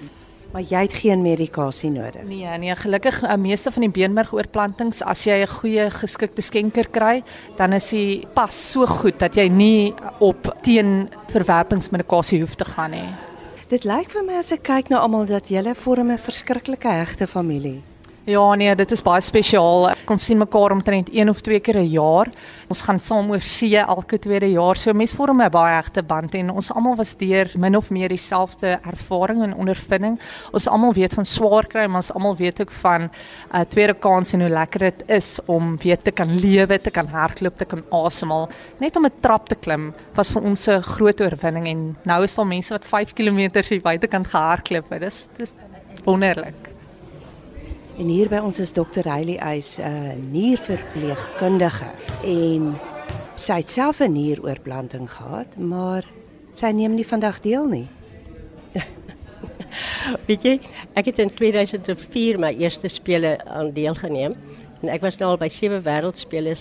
Maar 0.52 0.62
jy 0.66 0.80
het 0.82 0.94
geen 0.98 1.22
medikasie 1.22 1.90
nodig. 1.90 2.24
Nee, 2.26 2.58
nee, 2.58 2.74
gelukkig 2.74 3.22
uh, 3.22 3.34
meeste 3.38 3.70
van 3.70 3.86
die 3.86 3.90
beenmergoorplantings 3.90 5.02
as 5.02 5.24
jy 5.24 5.42
'n 5.42 5.46
goeie 5.46 5.90
geskikte 5.90 6.42
skenker 6.42 6.90
kry, 6.90 7.22
dan 7.56 7.72
is 7.72 7.90
hy 7.90 8.24
pas 8.34 8.50
so 8.72 8.86
goed 8.86 9.18
dat 9.18 9.34
jy 9.34 9.48
nie 9.48 9.94
op 10.18 10.56
teen 10.62 11.08
verwerpingsmedikasie 11.30 12.40
hoef 12.40 12.54
te 12.54 12.64
gaan 12.64 12.90
nie. 12.90 13.08
Dit 13.68 13.84
lyk 13.84 14.10
vir 14.10 14.24
my 14.26 14.34
as 14.34 14.50
ek 14.52 14.62
kyk 14.66 14.90
na 14.90 14.98
almal 14.98 15.26
dat 15.26 15.48
julle 15.48 15.74
vorm 15.74 16.10
'n 16.10 16.18
verskriklike 16.18 16.88
hegte 16.88 17.26
familie. 17.26 17.82
Ja 18.28 18.54
nee, 18.54 18.74
dit 18.76 18.90
is 18.92 19.00
baie 19.00 19.22
spesiaal. 19.24 19.86
Ons 20.12 20.26
sien 20.28 20.36
mekaar 20.36 20.74
omtrent 20.74 21.08
een 21.12 21.30
of 21.32 21.38
twee 21.40 21.60
keer 21.60 21.78
'n 21.80 21.88
jaar. 21.88 22.28
Ons 22.68 22.82
gaan 22.82 22.98
saam 22.98 23.30
oor 23.30 23.40
see 23.40 23.76
elke 23.76 24.18
tweede 24.18 24.50
jaar. 24.50 24.76
So 24.76 24.92
mense 24.92 25.16
vorm 25.16 25.40
'n 25.40 25.50
baie 25.50 25.78
egte 25.78 26.02
band 26.02 26.34
en 26.34 26.50
ons 26.50 26.70
almal 26.72 26.96
was 26.96 27.16
deur 27.16 27.50
min 27.56 27.76
of 27.76 27.90
meer 27.90 28.08
dieselfde 28.08 28.78
ervaring 28.84 29.42
en 29.42 29.54
ondervinding. 29.54 30.20
Ons 30.52 30.68
almal 30.68 30.92
weet 30.92 31.14
van 31.14 31.24
swaar 31.24 31.66
kry, 31.66 31.86
maar 31.86 31.96
ons 31.96 32.12
almal 32.12 32.36
weet 32.36 32.60
ook 32.60 32.72
van 32.72 33.02
'n 33.02 33.10
uh, 33.54 33.60
tweede 33.60 33.94
kans 33.94 34.32
en 34.32 34.40
hoe 34.40 34.50
lekker 34.50 34.80
dit 34.80 35.02
is 35.08 35.38
om 35.46 35.78
weer 35.78 36.02
te 36.02 36.10
kan 36.10 36.38
lewe, 36.38 36.80
te 36.80 36.90
kan 36.90 37.06
hardloop, 37.06 37.56
te 37.56 37.64
kan 37.64 37.82
asemhaal. 37.90 38.48
Net 38.78 38.96
om 38.96 39.04
'n 39.06 39.20
trap 39.20 39.48
te 39.48 39.54
klim 39.54 39.94
was 40.14 40.30
vir 40.30 40.42
ons 40.42 40.68
'n 40.68 40.82
groot 40.82 41.20
oorwinning 41.20 41.66
en 41.66 41.96
nou 42.04 42.22
is 42.22 42.34
daar 42.34 42.46
mense 42.46 42.72
wat 42.72 42.84
5 42.84 43.12
km 43.12 43.64
hier 43.68 43.80
buitekant 43.80 44.26
gehardloop 44.26 44.90
het. 44.90 45.00
Dis 45.00 45.28
dis 45.36 45.52
wonderlik. 46.04 46.79
En 48.00 48.08
hier 48.08 48.30
by 48.32 48.38
ons 48.40 48.56
is 48.62 48.70
dokter 48.72 49.04
Riley 49.04 49.36
Eis, 49.44 49.74
'n 49.76 49.84
uh, 49.84 50.12
nierverpleegkundige 50.32 51.90
en 52.24 52.70
sy 53.36 53.58
het 53.60 53.70
self 53.70 54.00
'n 54.00 54.12
nieroorplanting 54.12 55.04
gehad, 55.04 55.58
maar 55.58 56.08
sy 56.56 56.70
neem 56.72 56.94
nie 56.94 57.04
vandag 57.04 57.40
deel 57.44 57.66
nie. 57.68 57.88
Weet 60.28 60.42
jy, 60.42 60.60
ek 60.96 61.12
het 61.12 61.18
in 61.18 61.28
2004 61.28 62.40
my 62.40 62.54
eerste 62.56 62.88
spele 62.88 63.36
aan 63.44 63.70
deelgeneem 63.76 64.32
en 64.80 64.88
ek 64.88 65.04
was 65.04 65.20
nou 65.20 65.30
al 65.30 65.36
by 65.36 65.48
sewe 65.48 65.82
wêreldspele. 65.84 66.56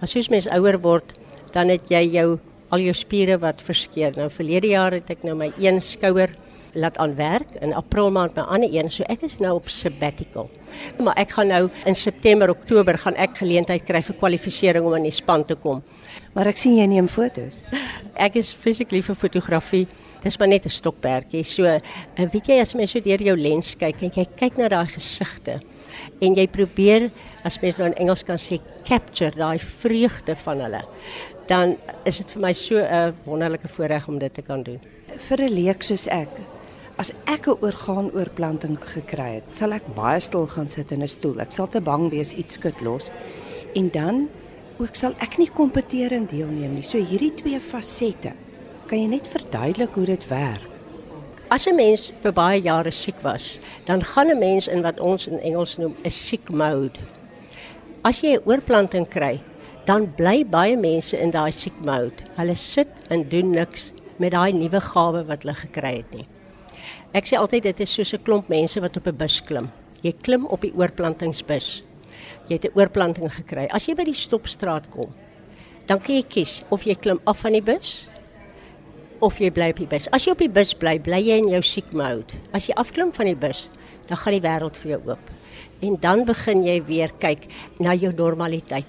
Maar 0.00 0.08
soos 0.08 0.28
mens 0.28 0.48
ouer 0.52 0.76
word, 0.80 1.16
dan 1.52 1.72
het 1.72 1.88
jy 1.88 2.04
jou 2.12 2.38
al 2.68 2.78
jou 2.78 2.92
spiere 2.92 3.38
wat 3.38 3.62
verskeur. 3.62 4.12
Nou 4.16 4.28
verlede 4.28 4.68
jaar 4.76 4.92
het 4.92 5.08
ek 5.08 5.24
nou 5.24 5.34
my 5.34 5.48
een 5.56 5.80
skouer 5.80 6.36
laat 6.74 6.98
aanwerk 6.98 7.56
in 7.60 7.74
April 7.74 8.10
maand 8.10 8.36
my 8.36 8.42
ander 8.42 8.70
een, 8.72 8.90
so 8.90 9.06
ek 9.08 9.22
is 9.22 9.38
nou 9.38 9.54
op 9.56 9.68
sabbatical. 9.68 10.50
Maar 10.98 11.16
ek 11.22 11.34
gaan 11.36 11.50
nou 11.52 11.68
in 11.86 11.94
September, 11.94 12.50
Oktober 12.50 12.98
gaan 12.98 13.14
ek 13.14 13.38
geleentheid 13.38 13.84
kry 13.86 14.02
vir 14.02 14.16
kwalifisering 14.18 14.86
om 14.86 14.96
in 14.98 15.08
die 15.08 15.14
span 15.14 15.44
te 15.46 15.54
kom. 15.54 15.82
Maar 16.34 16.50
ek 16.50 16.58
sien 16.58 16.78
jy 16.78 16.86
neem 16.90 17.08
fotos. 17.08 17.62
Ek 18.26 18.36
is 18.38 18.52
physically 18.54 19.00
vir 19.02 19.16
fotografie. 19.18 19.86
Dis 20.22 20.38
maar 20.38 20.48
net 20.48 20.66
'n 20.66 20.70
stokperdjie. 20.70 21.44
So, 21.44 21.66
en 21.66 22.28
weet 22.32 22.46
jy 22.46 22.60
as 22.60 22.74
mens 22.74 22.90
so 22.90 23.00
deur 23.00 23.22
jou 23.22 23.36
lens 23.36 23.74
kyk 23.74 24.02
en 24.02 24.10
jy 24.14 24.26
kyk 24.36 24.56
na 24.58 24.68
daai 24.68 24.86
gesigte 24.86 25.60
en 26.22 26.34
jy 26.34 26.46
probeer 26.50 27.10
as 27.44 27.60
mens 27.62 27.78
nou 27.78 27.90
in 27.90 27.98
Engels 28.04 28.24
kan 28.26 28.40
sê 28.40 28.60
capture 28.88 29.36
daai 29.36 29.58
vreugde 29.58 30.36
van 30.44 30.64
hulle, 30.64 30.82
dan 31.50 31.76
is 32.08 32.18
dit 32.22 32.30
vir 32.34 32.42
my 32.42 32.52
so 32.52 32.76
'n 32.78 33.14
wonderlike 33.24 33.68
voorreg 33.68 34.08
om 34.08 34.18
dit 34.18 34.34
te 34.34 34.42
kan 34.42 34.62
doen. 34.62 34.80
Vir 35.16 35.38
'n 35.40 35.54
leek 35.54 35.82
soos 35.82 36.06
ek, 36.08 36.30
as 36.96 37.10
ek 37.26 37.48
'n 37.48 37.58
orgaanoorplanting 37.60 38.78
gekry 38.78 39.30
het, 39.40 39.48
sal 39.50 39.72
ek 39.72 39.86
baie 39.94 40.20
stil 40.20 40.46
gaan 40.46 40.68
sit 40.68 40.92
in 40.92 41.02
'n 41.02 41.08
stoel. 41.08 41.40
Ek 41.40 41.52
sal 41.52 41.66
te 41.66 41.80
bang 41.80 42.10
wees 42.10 42.32
iets 42.32 42.54
skud 42.54 42.80
los. 42.80 43.10
En 43.74 43.90
dan 43.90 44.28
ook 44.78 44.94
sal 44.94 45.14
ek 45.18 45.38
nie 45.38 45.50
kompeteer 45.50 46.12
en 46.12 46.26
deelneem 46.26 46.74
nie. 46.74 46.82
So 46.82 46.98
hierdie 46.98 47.34
twee 47.34 47.60
fasette, 47.60 48.32
kan 48.86 48.98
jy 48.98 49.06
net 49.06 49.26
verduidelik 49.26 49.94
hoe 49.94 50.06
dit 50.06 50.28
werk? 50.28 50.70
As 51.50 51.66
'n 51.66 51.76
mens 51.76 52.12
vir 52.22 52.32
baie 52.32 52.60
jare 52.60 52.90
siek 52.90 53.20
was, 53.22 53.60
dan 53.86 54.02
gaan 54.02 54.30
'n 54.30 54.38
mens 54.38 54.68
in 54.68 54.82
wat 54.82 55.00
ons 55.00 55.26
in 55.26 55.40
Engels 55.40 55.76
noem 55.76 55.94
'n 56.04 56.10
sick 56.10 56.50
mode. 56.50 56.98
As 58.02 58.20
jy 58.20 58.36
'n 58.36 58.42
oorplanting 58.44 59.08
kry, 59.08 59.42
dan 59.84 60.14
bly 60.14 60.44
baie 60.44 60.76
mense 60.76 61.18
in 61.18 61.30
daai 61.30 61.52
sick 61.52 61.74
mode. 61.84 62.22
Hulle 62.36 62.56
sit 62.56 62.88
en 63.08 63.28
doen 63.28 63.50
niks 63.50 63.92
met 64.16 64.32
daai 64.32 64.52
nuwe 64.52 64.80
gawe 64.80 65.24
wat 65.24 65.42
hulle 65.42 65.54
gekry 65.54 65.96
het 65.96 66.14
nie. 66.14 66.26
Ek 67.14 67.28
sê 67.30 67.38
altyd 67.38 67.68
dit 67.68 67.80
is 67.84 67.92
soos 67.94 68.10
'n 68.16 68.24
klomp 68.26 68.48
mense 68.50 68.80
wat 68.82 68.96
op 68.96 69.06
'n 69.06 69.16
bus 69.16 69.40
klim. 69.40 69.70
Jy 70.02 70.12
klim 70.12 70.46
op 70.46 70.60
die 70.60 70.74
oorplantingsbus. 70.74 71.84
Jy 72.48 72.54
het 72.58 72.64
'n 72.64 72.74
oorplanting 72.74 73.30
gekry. 73.30 73.68
As 73.70 73.86
jy 73.86 73.94
by 73.94 74.04
die 74.04 74.12
stopstraat 74.12 74.90
kom, 74.90 75.14
dan 75.86 76.00
kan 76.00 76.14
jy 76.14 76.24
kies 76.28 76.64
of 76.70 76.82
jy 76.82 76.94
klim 76.94 77.20
af 77.24 77.38
van 77.38 77.52
die 77.52 77.62
bus 77.62 78.08
of 79.20 79.38
jy 79.38 79.50
bly 79.50 79.70
op 79.70 79.76
die 79.76 79.86
bus. 79.86 80.08
As 80.10 80.24
jy 80.24 80.32
op 80.32 80.38
die 80.38 80.48
bus 80.48 80.74
bly, 80.74 80.98
bly 80.98 81.20
jy 81.22 81.38
in 81.38 81.48
jou 81.48 81.62
siek 81.62 81.92
mode. 81.92 82.34
As 82.52 82.66
jy 82.66 82.74
afklim 82.74 83.12
van 83.12 83.26
die 83.26 83.36
bus, 83.36 83.70
dan 84.08 84.18
gaan 84.18 84.32
die 84.32 84.48
wêreld 84.48 84.76
vir 84.76 84.90
jou 84.90 85.00
oop. 85.10 85.30
En 85.82 85.96
dan 86.00 86.24
begin 86.24 86.64
jy 86.64 86.82
weer 86.84 87.10
kyk 87.18 87.46
na 87.78 87.94
jou 87.94 88.12
normaliteit. 88.12 88.86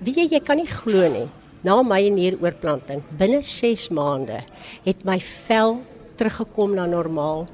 Wie 0.00 0.14
jy, 0.14 0.28
jy 0.30 0.40
kan 0.40 0.56
nie 0.56 0.66
glo 0.66 1.08
nie. 1.08 1.28
Na 1.64 1.82
my 1.82 2.08
nieroorplanting, 2.08 3.02
binne 3.18 3.42
6 3.42 3.88
maande 3.88 4.44
het 4.84 5.04
my 5.04 5.18
vel 5.18 5.82
teruggekom 6.18 6.74
na 6.76 6.86
normaal. 6.90 7.46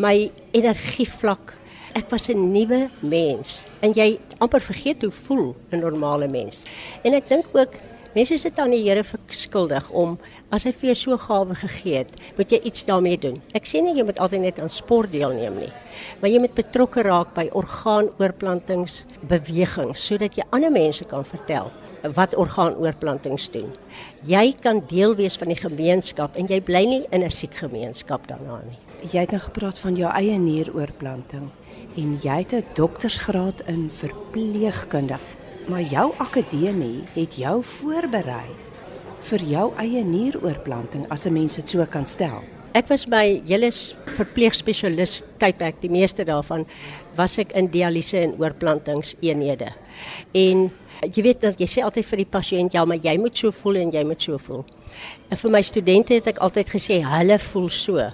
My 0.00 0.30
energievlak, 0.56 1.54
ek 1.92 2.08
was 2.10 2.28
'n 2.28 2.52
nuwe 2.52 2.88
mens 3.00 3.66
en 3.82 3.92
jy 3.92 4.18
amper 4.38 4.60
vergeet 4.60 5.02
hoe 5.02 5.10
voel 5.10 5.54
'n 5.70 5.78
normale 5.78 6.28
mens. 6.28 6.64
En 7.04 7.12
ek 7.12 7.28
dink 7.28 7.46
ook 7.52 7.74
mense 8.14 8.36
sit 8.36 8.58
aan 8.58 8.70
die 8.70 8.88
Here 8.88 9.04
verskuldig 9.04 9.90
om 9.90 10.18
as 10.50 10.64
hy 10.64 10.72
vir 10.72 10.86
jou 10.92 10.94
so 10.94 11.16
gawe 11.16 11.54
gegee 11.54 11.96
het, 11.96 12.08
moet 12.36 12.50
jy 12.50 12.60
iets 12.64 12.84
daarmee 12.84 13.18
doen. 13.18 13.42
Ek 13.54 13.66
sê 13.66 13.80
nie 13.80 13.96
jy 13.96 14.04
moet 14.04 14.18
altyd 14.18 14.40
net 14.40 14.60
aan 14.60 14.70
sport 14.70 15.12
deelneem 15.12 15.58
nie, 15.58 15.72
maar 16.20 16.30
jy 16.30 16.38
moet 16.38 16.54
betrokke 16.54 17.02
raak 17.02 17.34
by 17.34 17.48
orgaanoorplantingsbewegings 17.52 20.06
sodat 20.06 20.34
jy 20.36 20.42
ander 20.50 20.70
mense 20.70 21.04
kan 21.04 21.24
vertel 21.24 21.70
wat 22.14 22.34
orgaanoorplantings 22.34 23.50
doen. 23.50 23.70
Jy 24.26 24.54
kan 24.60 24.82
deel 24.88 25.14
wees 25.14 25.36
van 25.36 25.48
die 25.48 25.58
gemeenskap 25.58 26.36
en 26.36 26.46
jy 26.50 26.60
bly 26.60 26.84
nie 26.84 27.04
in 27.10 27.22
'n 27.22 27.30
siek 27.30 27.54
gemeenskap 27.54 28.26
daarna 28.28 28.60
nie. 28.66 28.78
Jy 29.12 29.20
het 29.20 29.30
nou 29.30 29.40
gepraat 29.40 29.78
van 29.78 29.94
jou 29.96 30.10
eie 30.12 30.38
nieroorplanting 30.38 31.50
en 31.96 32.18
jy 32.22 32.36
het 32.38 32.52
'n 32.52 32.64
doktorsgraad 32.74 33.62
in 33.66 33.90
verpleegkunde. 33.90 35.18
Maar 35.68 35.82
jou 35.82 36.12
akademie 36.18 37.02
het 37.14 37.36
jou 37.36 37.62
voorberei 37.62 38.50
vir 39.20 39.42
jou 39.42 39.72
eie 39.78 40.04
nieroorplanting 40.04 41.06
as 41.08 41.26
'n 41.26 41.32
mens 41.32 41.54
dit 41.56 41.68
so 41.68 41.86
kan 41.86 42.06
stel. 42.06 42.42
Ek 42.74 42.88
was 42.88 43.04
by 43.06 43.42
julle 43.44 43.68
verpleegspesialis 44.16 45.22
tydperk, 45.38 45.80
die 45.80 45.90
meeste 45.90 46.24
daarvan 46.24 46.66
was 47.16 47.38
ek 47.38 47.52
in 47.52 47.66
dialyse 47.66 48.18
en 48.18 48.34
oorplantingseenhede. 48.38 49.68
En 50.32 50.70
jy 51.02 51.22
weet 51.26 51.40
dat 51.42 51.58
jy 51.60 51.66
sê 51.66 51.82
altyd 51.82 52.06
vir 52.06 52.22
die 52.22 52.30
pasiënt 52.30 52.74
ja, 52.76 52.84
maar 52.86 53.00
jy 53.02 53.16
moet 53.18 53.36
so 53.36 53.50
voel 53.54 53.80
en 53.82 53.90
jy 53.94 54.04
moet 54.06 54.22
so 54.22 54.38
voel. 54.38 54.62
En 55.30 55.40
vir 55.40 55.50
my 55.50 55.62
studente 55.66 56.14
het 56.14 56.28
ek 56.30 56.38
altyd 56.44 56.70
gesê 56.70 57.00
hulle 57.02 57.38
voel 57.50 57.68
so. 57.74 58.04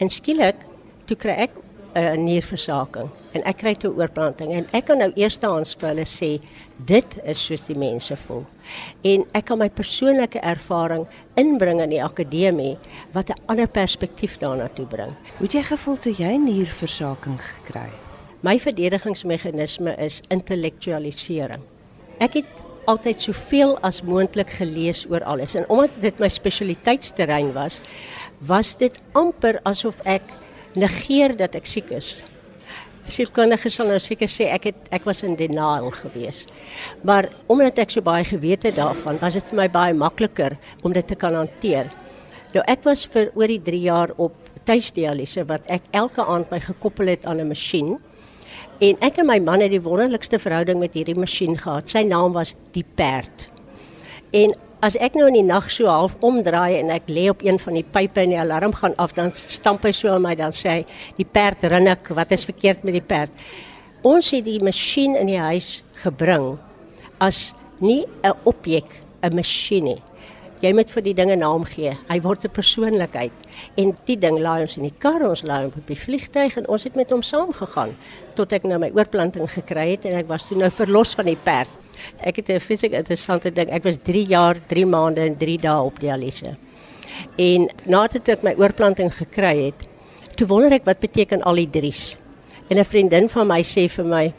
En 0.00 0.10
skielik 0.10 0.64
toe 1.08 1.16
kry 1.20 1.36
ek 1.48 1.60
'n 1.94 2.00
uh, 2.00 2.14
nierversaking 2.18 3.10
en 3.38 3.42
ek 3.46 3.58
kry 3.58 3.74
toe 3.78 3.92
oorplanting 3.94 4.50
en 4.50 4.64
ek 4.74 4.86
kan 4.86 4.98
nou 4.98 5.12
eerstehands 5.14 5.76
vir 5.78 5.88
hulle 5.92 6.06
sê 6.10 6.30
dit 6.86 7.18
is 7.22 7.38
soos 7.38 7.62
die 7.68 7.76
mense 7.78 8.16
voel. 8.16 8.42
En 9.04 9.22
ek 9.32 9.44
kan 9.44 9.58
my 9.58 9.68
persoonlike 9.68 10.40
ervaring 10.42 11.06
inbring 11.36 11.80
in 11.80 11.90
die 11.90 12.02
akademie 12.02 12.78
wat 13.12 13.30
'n 13.30 13.38
ander 13.46 13.68
perspektief 13.68 14.38
daarna 14.38 14.68
toe 14.68 14.86
bring. 14.86 15.12
Hoe 15.38 15.46
het 15.46 15.52
jy 15.52 15.62
gevoel 15.62 15.98
toe 15.98 16.12
jy 16.12 16.36
nierversaking 16.36 17.38
gekry 17.38 17.86
het? 17.86 18.02
My 18.42 18.58
verdedigingsmeganisme 18.58 19.94
is 19.96 20.20
intellektualisering. 20.28 21.62
Ek 22.22 22.38
het 22.38 22.62
altyd 22.90 23.20
soveel 23.20 23.78
as 23.86 24.02
moontlik 24.04 24.52
gelees 24.58 25.04
oor 25.10 25.24
alles 25.24 25.54
en 25.58 25.64
omdat 25.72 25.96
dit 26.04 26.20
my 26.20 26.28
spesialiteitsterrein 26.28 27.52
was, 27.56 27.80
was 28.44 28.74
dit 28.76 28.98
amper 29.16 29.58
asof 29.64 30.00
ek 30.04 30.26
negeer 30.76 31.34
dat 31.38 31.56
ek 31.56 31.66
siek 31.70 31.90
is. 31.94 32.20
Sielkundiges 33.08 33.76
sal 33.76 33.90
nou 33.92 33.98
seker 34.00 34.30
sê 34.32 34.46
ek 34.52 34.70
het 34.70 34.86
ek 34.96 35.04
was 35.08 35.22
in 35.26 35.36
denial 35.36 35.90
gewees. 35.92 36.44
Maar 37.04 37.28
omdat 37.52 37.82
ek 37.84 37.92
so 37.92 38.04
baie 38.04 38.24
geweet 38.24 38.64
het 38.64 38.78
daarvan, 38.78 39.20
was 39.20 39.36
dit 39.36 39.50
vir 39.50 39.60
my 39.60 39.68
baie 39.68 39.96
makliker 39.96 40.56
om 40.82 40.92
dit 40.92 41.06
te 41.06 41.18
kan 41.18 41.36
hanteer. 41.36 41.90
Nou 42.54 42.64
ek 42.70 42.84
was 42.86 43.04
vir 43.10 43.32
oor 43.34 43.50
die 43.50 43.60
3 43.60 43.82
jaar 43.84 44.14
op 44.16 44.36
tuisdialyse 44.64 45.44
wat 45.50 45.68
ek 45.72 45.84
elke 45.92 46.24
aand 46.24 46.52
my 46.52 46.60
gekoppel 46.64 47.12
het 47.12 47.26
aan 47.26 47.40
'n 47.40 47.48
masjien. 47.48 47.98
En 48.82 48.96
ek 49.06 49.20
en 49.22 49.26
my 49.26 49.38
man 49.38 49.62
het 49.62 49.70
die 49.70 49.82
wonderlikste 49.82 50.38
verhouding 50.42 50.80
met 50.82 50.96
hierdie 50.98 51.14
masjien 51.18 51.54
gehad. 51.58 51.90
Sy 51.90 52.02
naam 52.08 52.34
was 52.34 52.54
die 52.74 52.84
perd. 52.96 53.48
En 54.34 54.54
as 54.84 54.96
ek 55.00 55.14
nou 55.16 55.28
in 55.30 55.38
die 55.38 55.46
nag 55.46 55.70
so 55.72 55.88
half 55.88 56.16
omdraai 56.26 56.80
en 56.80 56.90
ek 56.92 57.06
lê 57.08 57.28
op 57.30 57.44
een 57.46 57.58
van 57.62 57.78
die 57.78 57.86
pype 57.86 58.24
en 58.24 58.34
die 58.34 58.40
alarm 58.40 58.74
gaan 58.76 58.96
af, 59.00 59.14
dan 59.16 59.30
stamp 59.34 59.86
hy 59.86 59.92
so 59.96 60.10
aan 60.12 60.24
my 60.26 60.34
dan 60.36 60.52
sê 60.52 60.80
hy, 60.80 60.82
die 61.16 61.28
perd 61.28 61.64
rinnik, 61.72 62.10
wat 62.18 62.34
is 62.34 62.44
verkeerd 62.48 62.84
met 62.84 62.98
die 62.98 63.04
perd? 63.04 63.32
Ons 64.04 64.34
het 64.34 64.44
die 64.44 64.58
masjien 64.60 65.14
in 65.16 65.30
die 65.30 65.40
huis 65.40 65.78
gebring 66.02 66.58
as 67.22 67.54
nie 67.80 68.04
'n 68.22 68.34
objek, 68.44 69.00
'n 69.22 69.34
masjien 69.34 69.84
nie. 69.84 70.02
Jy 70.64 70.70
moet 70.72 70.88
vir 70.94 71.04
die 71.04 71.12
dinge 71.12 71.34
naam 71.36 71.64
gee. 71.68 71.90
Hy 72.08 72.16
word 72.24 72.44
'n 72.44 72.56
persoonlikheid. 72.56 73.32
En 73.76 73.92
die 74.06 74.16
ding 74.16 74.38
laai 74.40 74.62
ons 74.62 74.76
in 74.78 74.88
die 74.88 74.98
kar, 74.98 75.20
ons 75.20 75.42
laai 75.42 75.64
hom 75.64 75.72
op 75.76 75.86
die 75.86 75.96
vliegtuig 75.96 76.56
en 76.56 76.68
ons 76.68 76.84
het 76.84 76.94
met 76.96 77.10
hom 77.10 77.22
saamgegaan 77.22 77.92
tot 78.34 78.52
ek 78.52 78.64
nou 78.64 78.78
my 78.78 78.90
oorplanting 78.94 79.46
gekry 79.50 79.90
het 79.90 80.04
en 80.06 80.16
ek 80.16 80.28
was 80.28 80.48
toe 80.48 80.56
nou 80.56 80.70
verlos 80.70 81.14
van 81.14 81.26
die 81.26 81.36
perd. 81.36 81.68
Ek 82.20 82.36
het 82.36 82.48
'n 82.48 82.60
fisiek 82.60 82.92
interessante 82.92 83.52
ding. 83.52 83.68
Ek 83.70 83.84
was 83.84 83.98
3 84.02 84.24
jaar, 84.24 84.56
3 84.68 84.86
maande 84.86 85.20
en 85.20 85.36
3 85.36 85.58
dae 85.58 85.82
op 85.82 86.00
dialyse. 86.00 86.56
En 87.36 87.68
nadat 87.84 88.28
ek 88.28 88.42
my 88.42 88.54
oorplanting 88.56 89.12
gekry 89.12 89.66
het, 89.66 89.86
toe 90.34 90.46
wonder 90.46 90.72
ek 90.72 90.86
wat 90.86 91.00
beteken 91.00 91.42
al 91.42 91.54
die 91.54 91.70
drie's. 91.70 92.16
En 92.70 92.78
'n 92.78 92.84
vriendin 92.84 93.28
van 93.28 93.46
my 93.46 93.62
sê 93.62 93.88
vir 93.88 94.04
my: 94.04 94.32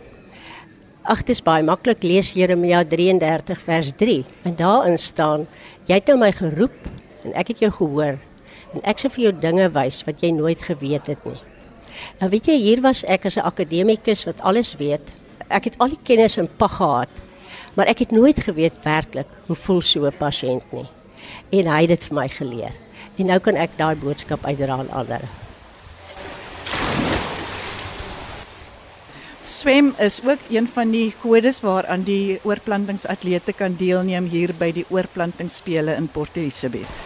"Ag, 1.03 1.17
dit 1.17 1.29
is 1.29 1.43
baie 1.43 1.63
maklik 1.63 2.03
lees 2.03 2.33
Jeremia 2.33 2.83
33 2.83 3.61
vers 3.61 3.91
3 3.95 4.25
en 4.43 4.55
daarin 4.55 4.97
staan: 4.97 5.47
Jy 5.85 5.99
het 5.99 6.07
nou 6.07 6.17
my 6.17 6.31
geroep 6.31 6.87
en 7.23 7.33
ek 7.33 7.47
het 7.53 7.59
jou 7.59 7.71
gehoor 7.71 8.17
en 8.73 8.81
ek 8.83 8.99
sal 8.99 9.11
vir 9.13 9.23
jou 9.23 9.33
dinge 9.39 9.69
wys 9.69 10.01
wat 10.07 10.23
jy 10.23 10.31
nooit 10.31 10.61
geweet 10.61 11.07
het 11.07 11.25
nie." 11.25 11.37
Nou 12.19 12.29
weet 12.29 12.49
jy, 12.49 12.57
hier 12.59 12.81
was 12.81 13.03
ek 13.05 13.25
as 13.25 13.37
'n 13.37 13.47
akademikus 13.47 14.25
wat 14.25 14.41
alles 14.41 14.75
weet. 14.75 15.13
Ek 15.47 15.63
het 15.63 15.77
al 15.77 15.89
die 15.89 16.03
kennis 16.03 16.37
in 16.37 16.49
pag 16.57 16.75
gehad, 16.75 17.09
maar 17.75 17.87
ek 17.87 17.99
het 17.99 18.11
nooit 18.11 18.39
geweet 18.39 18.83
werklik 18.83 19.27
hoe 19.47 19.55
voel 19.55 19.81
so 19.81 20.05
'n 20.05 20.17
pasiënt 20.17 20.71
nie. 20.71 20.89
En 21.51 21.67
hy 21.67 21.81
het 21.81 21.89
dit 21.89 22.05
vir 22.05 22.15
my 22.15 22.29
geleer. 22.29 22.73
En 23.17 23.25
nou 23.25 23.39
kan 23.39 23.55
ek 23.55 23.77
daai 23.77 23.95
boodskap 23.95 24.45
uitdra 24.45 24.73
aan 24.77 24.91
ander. 24.91 25.21
Swem 29.45 29.93
is 29.97 30.21
ook 30.25 30.39
een 30.49 30.65
van 30.67 30.89
die 30.89 31.13
kodes 31.21 31.59
waaraan 31.61 32.01
die 32.01 32.39
oorplantingsatlete 32.43 33.53
kan 33.53 33.75
deelneem 33.77 34.25
hier 34.25 34.49
by 34.57 34.71
die 34.73 34.85
oorplantingsspele 34.89 35.93
in 35.93 36.07
Port 36.09 36.37
Elizabeth. 36.41 37.03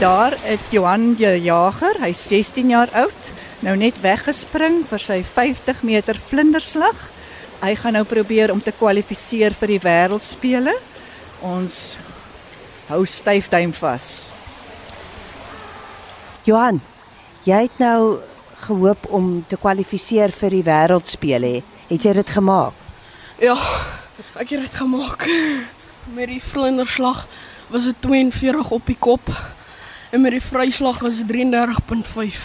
Daar 0.00 0.32
het 0.46 0.72
Johan 0.72 1.12
die 1.20 1.42
Jager, 1.44 2.00
hy's 2.00 2.22
16 2.30 2.70
jaar 2.72 2.88
oud, 2.96 3.32
nou 3.60 3.74
net 3.76 4.00
weggespring 4.00 4.80
vir 4.88 5.04
sy 5.04 5.18
50 5.28 5.82
meter 5.84 6.16
vlinderslag. 6.16 7.10
Hy 7.60 7.74
gaan 7.76 7.98
nou 7.98 8.06
probeer 8.08 8.54
om 8.54 8.64
te 8.64 8.72
kwalifiseer 8.72 9.52
vir 9.52 9.74
die 9.74 9.82
wêreldspele. 9.84 10.72
Ons 11.44 11.98
hou 12.88 13.02
styf 13.04 13.52
duim 13.52 13.76
vas. 13.76 14.32
Johan, 16.48 16.80
jy 17.44 17.60
het 17.68 17.76
nou 17.76 18.24
gehoop 18.64 19.04
om 19.12 19.30
te 19.52 19.60
kwalifiseer 19.60 20.32
vir 20.32 20.60
die 20.62 20.64
wêreldspele. 20.64 21.54
Het 21.86 22.02
jy 22.02 22.12
dit 22.12 22.30
gemaak? 22.30 22.72
Ja, 23.38 23.56
ek 24.40 24.54
het 24.54 24.60
dit 24.60 24.74
gemaak. 24.74 25.26
Met 26.16 26.28
die 26.32 26.42
vlinderslag 26.42 27.26
was 27.68 27.84
dit 27.84 27.96
42 28.00 28.70
op 28.70 28.86
die 28.86 28.96
kop 28.98 29.28
en 30.10 30.20
met 30.20 30.30
die 30.30 30.42
vryslag 30.42 30.98
was 31.02 31.22
dit 31.24 31.32
33.5. 31.32 32.42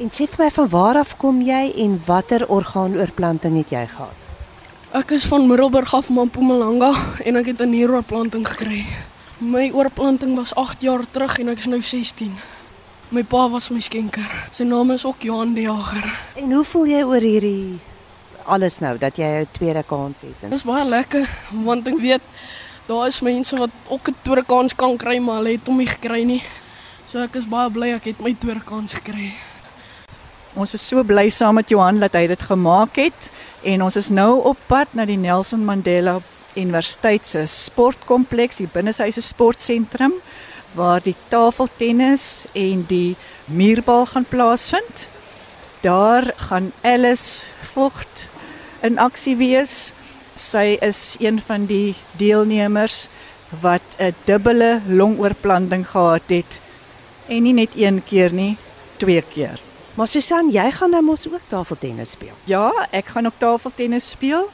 En 0.00 0.10
sê 0.10 0.24
vir 0.30 0.44
my 0.46 0.50
van 0.50 0.68
waar 0.72 0.96
af 0.96 1.16
kom 1.20 1.42
jy 1.44 1.74
en 1.84 1.98
watter 2.06 2.46
orgaanoorplanting 2.48 3.58
het 3.60 3.74
jy 3.74 3.84
gehad? 3.90 4.22
Ek 4.94 5.12
is 5.12 5.26
van 5.28 5.44
Middelburg 5.50 5.92
af 5.94 6.08
na 6.08 6.24
Mpumalanga 6.24 6.92
en 7.26 7.36
ek 7.36 7.52
het 7.52 7.60
'n 7.60 7.70
nieroorplanting 7.70 8.46
gekry. 8.48 8.86
My 9.38 9.70
oorplanting 9.70 10.36
was 10.36 10.54
8 10.54 10.80
jaar 10.80 11.04
terug 11.10 11.38
en 11.38 11.48
ek 11.48 11.58
is 11.58 11.66
nou 11.66 11.82
16. 11.82 12.32
My 13.08 13.22
pa 13.22 13.48
was 13.48 13.70
my 13.70 13.80
skenker. 13.80 14.48
Sy 14.50 14.62
naam 14.62 14.90
is 14.90 15.04
ook 15.04 15.22
Johan 15.22 15.54
die 15.54 15.62
Jager. 15.62 16.20
En 16.34 16.52
hoe 16.52 16.64
voel 16.64 16.86
jy 16.86 17.02
oor 17.02 17.20
hierdie 17.20 17.78
alles 18.44 18.78
nou 18.78 18.98
dat 18.98 19.16
jy 19.16 19.24
'n 19.42 19.48
tweede 19.52 19.82
kans 19.82 20.20
het? 20.20 20.40
Dit 20.40 20.52
is 20.52 20.62
baie 20.62 20.84
lekker 20.84 21.28
want 21.50 21.88
ek 21.88 21.98
weet 21.98 22.22
daar 22.86 23.06
is 23.06 23.20
mense 23.20 23.56
wat 23.56 23.70
ook 23.88 24.08
'n 24.08 24.16
tweede 24.22 24.44
kans 24.44 24.74
kan 24.74 24.96
kry 24.96 25.18
maar 25.18 25.36
hulle 25.36 25.56
het 25.56 25.66
hom 25.66 25.76
nie 25.76 25.86
gekry 25.86 26.24
nie. 26.24 26.42
So 27.06 27.18
ek 27.18 27.34
is 27.36 27.48
baie 27.48 27.70
bly 27.70 27.92
ek 27.94 28.04
het 28.04 28.20
my 28.20 28.34
tweede 28.38 28.64
kans 28.64 28.92
gekry. 28.92 29.32
Ons 30.54 30.74
is 30.74 30.88
so 30.88 31.02
bly 31.02 31.28
saam 31.30 31.54
met 31.54 31.68
Johan 31.68 31.98
dat 31.98 32.12
hy 32.12 32.26
dit 32.26 32.42
gemaak 32.42 32.96
het 32.96 33.30
en 33.62 33.82
ons 33.82 33.96
is 33.96 34.10
nou 34.10 34.42
op 34.44 34.56
pad 34.66 34.88
na 34.94 35.04
die 35.04 35.16
Nelson 35.16 35.64
Mandela 35.64 36.20
Universiteit 36.54 37.26
se 37.26 37.46
sportkompleks, 37.46 38.56
die 38.56 38.68
binneshuise 38.70 39.20
sportsentrum 39.20 40.12
waar 40.74 41.02
die 41.02 41.14
tafeltennis 41.28 42.46
en 42.52 42.84
die 42.86 43.16
muurbal 43.44 44.06
gaan 44.06 44.26
plaasvind. 44.28 45.08
Daar 45.80 46.32
gaan 46.36 46.72
Alice 46.82 47.46
Vogt 47.62 48.28
in 48.84 48.98
aksie 49.00 49.36
wees. 49.40 49.92
Sy 50.34 50.76
is 50.84 51.16
een 51.22 51.38
van 51.40 51.66
die 51.70 51.94
deelnemers 52.20 53.08
wat 53.62 53.96
'n 53.98 54.14
dubbele 54.24 54.80
longoorplanting 54.86 55.86
gehad 55.88 56.28
het 56.28 56.60
en 57.28 57.42
nie 57.42 57.52
net 57.52 57.76
een 57.76 58.02
keer 58.04 58.32
nie, 58.32 58.56
twee 58.96 59.22
keer. 59.22 59.60
Maar 59.94 60.08
Susan, 60.08 60.50
jy 60.50 60.70
gaan 60.70 60.90
nou 60.90 61.02
mos 61.02 61.28
ook 61.28 61.40
tafeltennis 61.46 62.10
speel. 62.10 62.34
Ja, 62.44 62.72
ek 62.90 63.06
gaan 63.06 63.26
ook 63.26 63.38
tafeltennis 63.38 64.10
speel. 64.10 64.50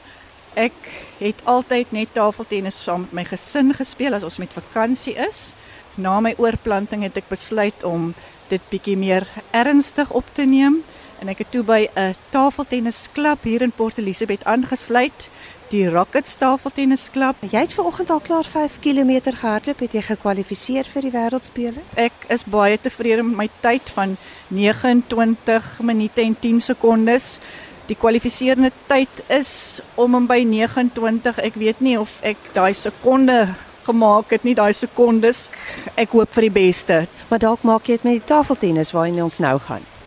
Ek 0.53 0.73
het 1.17 1.41
altyd 1.43 1.91
net 1.91 2.13
tafeltennis 2.13 2.83
saam 2.83 3.01
met 3.01 3.11
my 3.11 3.23
gesin 3.23 3.73
gespeel 3.73 4.13
as 4.13 4.23
ons 4.23 4.37
met 4.37 4.53
vakansie 4.53 5.15
is. 5.15 5.53
Na 5.95 6.19
my 6.19 6.33
oorplanting 6.37 7.03
het 7.03 7.17
ek 7.17 7.27
besluit 7.27 7.83
om 7.83 8.13
dit 8.47 8.61
bietjie 8.69 8.97
meer 8.97 9.27
ernstig 9.51 10.09
op 10.09 10.25
te 10.33 10.45
neem 10.45 10.83
en 11.21 11.29
ek 11.29 11.43
het 11.43 11.51
toe 11.53 11.61
by 11.63 11.87
'n 11.93 12.15
tafeltennisklub 12.33 13.43
hier 13.43 13.61
in 13.61 13.71
Port 13.71 13.97
Elizabeth 13.97 14.43
aangesluit, 14.43 15.29
die 15.69 15.89
Rockets 15.89 16.35
tafeltennisklub. 16.35 17.35
Jy 17.39 17.59
het 17.59 17.73
vanoggend 17.73 18.09
al 18.09 18.19
klaar 18.19 18.43
5 18.43 18.79
km 18.79 19.21
gehardloop, 19.23 19.79
het 19.79 19.93
jy 19.93 20.01
gekwalifiseer 20.01 20.85
vir 20.93 21.01
die 21.01 21.11
wêreldspele? 21.11 21.81
Ek 21.95 22.11
is 22.27 22.43
baie 22.43 22.77
tevrede 22.81 23.23
met 23.23 23.37
my 23.37 23.49
tyd 23.59 23.89
van 23.89 24.17
29 24.47 25.79
minute 25.81 26.21
en 26.21 26.35
10 26.39 26.59
sekondes. 26.59 27.39
Die 27.85 27.95
kwalifiserende 27.95 28.71
tyd 28.87 29.23
is 29.27 29.81
om 29.95 30.15
en 30.15 30.25
by 30.25 30.43
29. 30.43 31.37
Ek 31.37 31.53
weet 31.55 31.79
nie 31.79 31.99
of 31.99 32.19
ek 32.21 32.37
daai 32.53 32.73
sekonde 32.73 33.55
gemaak 33.83 34.29
het 34.29 34.43
nie, 34.43 34.55
daai 34.55 34.73
sekondes. 34.73 35.49
Ek 35.95 36.09
hoop 36.09 36.33
vir 36.33 36.41
die 36.41 36.51
beste. 36.51 37.07
Maar 37.29 37.39
dalk 37.39 37.61
maak 37.63 37.87
jy 37.87 37.93
dit 37.93 38.03
met 38.03 38.13
die 38.13 38.25
tafeltennis 38.25 38.91
waarheen 38.91 39.23
ons 39.23 39.39
nou 39.39 39.59
gaan. 39.59 40.00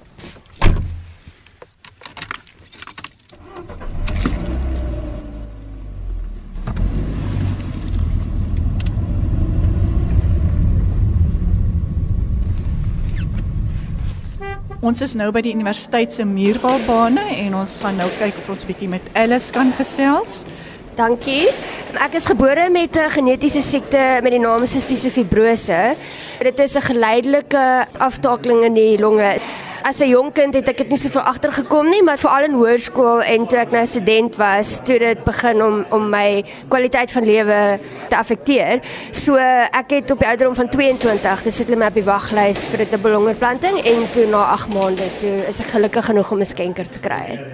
Ons 14.85 15.01
is 15.01 15.15
nou 15.17 15.31
by 15.33 15.41
die 15.41 15.55
universiteit 15.57 16.13
se 16.13 16.27
muurbalbane 16.29 17.23
en 17.41 17.55
ons 17.57 17.79
gaan 17.81 17.97
nou 17.97 18.09
kyk 18.19 18.37
of 18.43 18.51
ons 18.53 18.65
'n 18.65 18.69
bietjie 18.69 18.89
met 18.89 19.01
Alice 19.17 19.51
kan 19.51 19.73
gesels. 19.73 20.45
Dankie. 20.95 21.49
Ek 21.97 22.15
is 22.15 22.27
gebore 22.29 22.69
met 22.69 22.93
'n 22.93 23.11
genetiese 23.17 23.63
siekte 23.63 24.21
met 24.21 24.33
die 24.33 24.39
naam 24.39 24.67
sistiese 24.67 25.11
fibrose. 25.11 25.97
Dit 26.39 26.59
is 26.59 26.77
'n 26.77 26.83
geleidelike 26.83 27.87
aftakeling 27.97 28.65
in 28.65 28.75
die 28.75 28.99
longe. 28.99 29.41
As 29.85 30.01
'n 30.01 30.09
jong 30.09 30.33
kind 30.33 30.55
het 30.55 30.69
ek 30.69 30.79
dit 30.79 30.89
nie 30.89 30.97
soveel 30.97 31.21
agtergekom 31.21 31.91
nie, 31.93 32.03
maar 32.03 32.17
veral 32.17 32.45
in 32.45 32.55
hoërskool 32.57 33.21
en 33.21 33.47
toe 33.47 33.59
ek 33.59 33.71
nou 33.71 33.85
student 33.87 34.37
was, 34.37 34.81
toe 34.81 34.99
dit 34.99 35.25
begin 35.25 35.63
om 35.63 35.85
om 35.91 36.09
my 36.09 36.45
kwaliteit 36.69 37.13
van 37.13 37.25
lewe 37.25 37.79
te 38.09 38.17
affekteer. 38.17 38.81
So 39.13 39.37
ek 39.37 39.91
het 39.91 40.11
op 40.11 40.19
die 40.19 40.29
ouderdom 40.29 40.55
van 40.55 40.69
22, 40.69 41.43
dis 41.43 41.59
het 41.59 41.69
hulle 41.69 41.79
my 41.79 41.93
op 41.93 42.01
die 42.01 42.09
waglys 42.09 42.65
vir 42.67 42.81
'n 42.81 42.91
dubbelongerplanting 42.91 43.77
en 43.85 44.11
toe 44.13 44.27
na 44.27 44.57
8 44.57 44.73
maande 44.73 45.09
toe 45.21 45.45
is 45.49 45.61
ek 45.61 45.77
gelukkig 45.77 46.05
genoeg 46.05 46.33
om 46.33 46.41
'n 46.41 46.45
skenker 46.47 46.89
te 46.89 46.99
kry. 46.99 47.45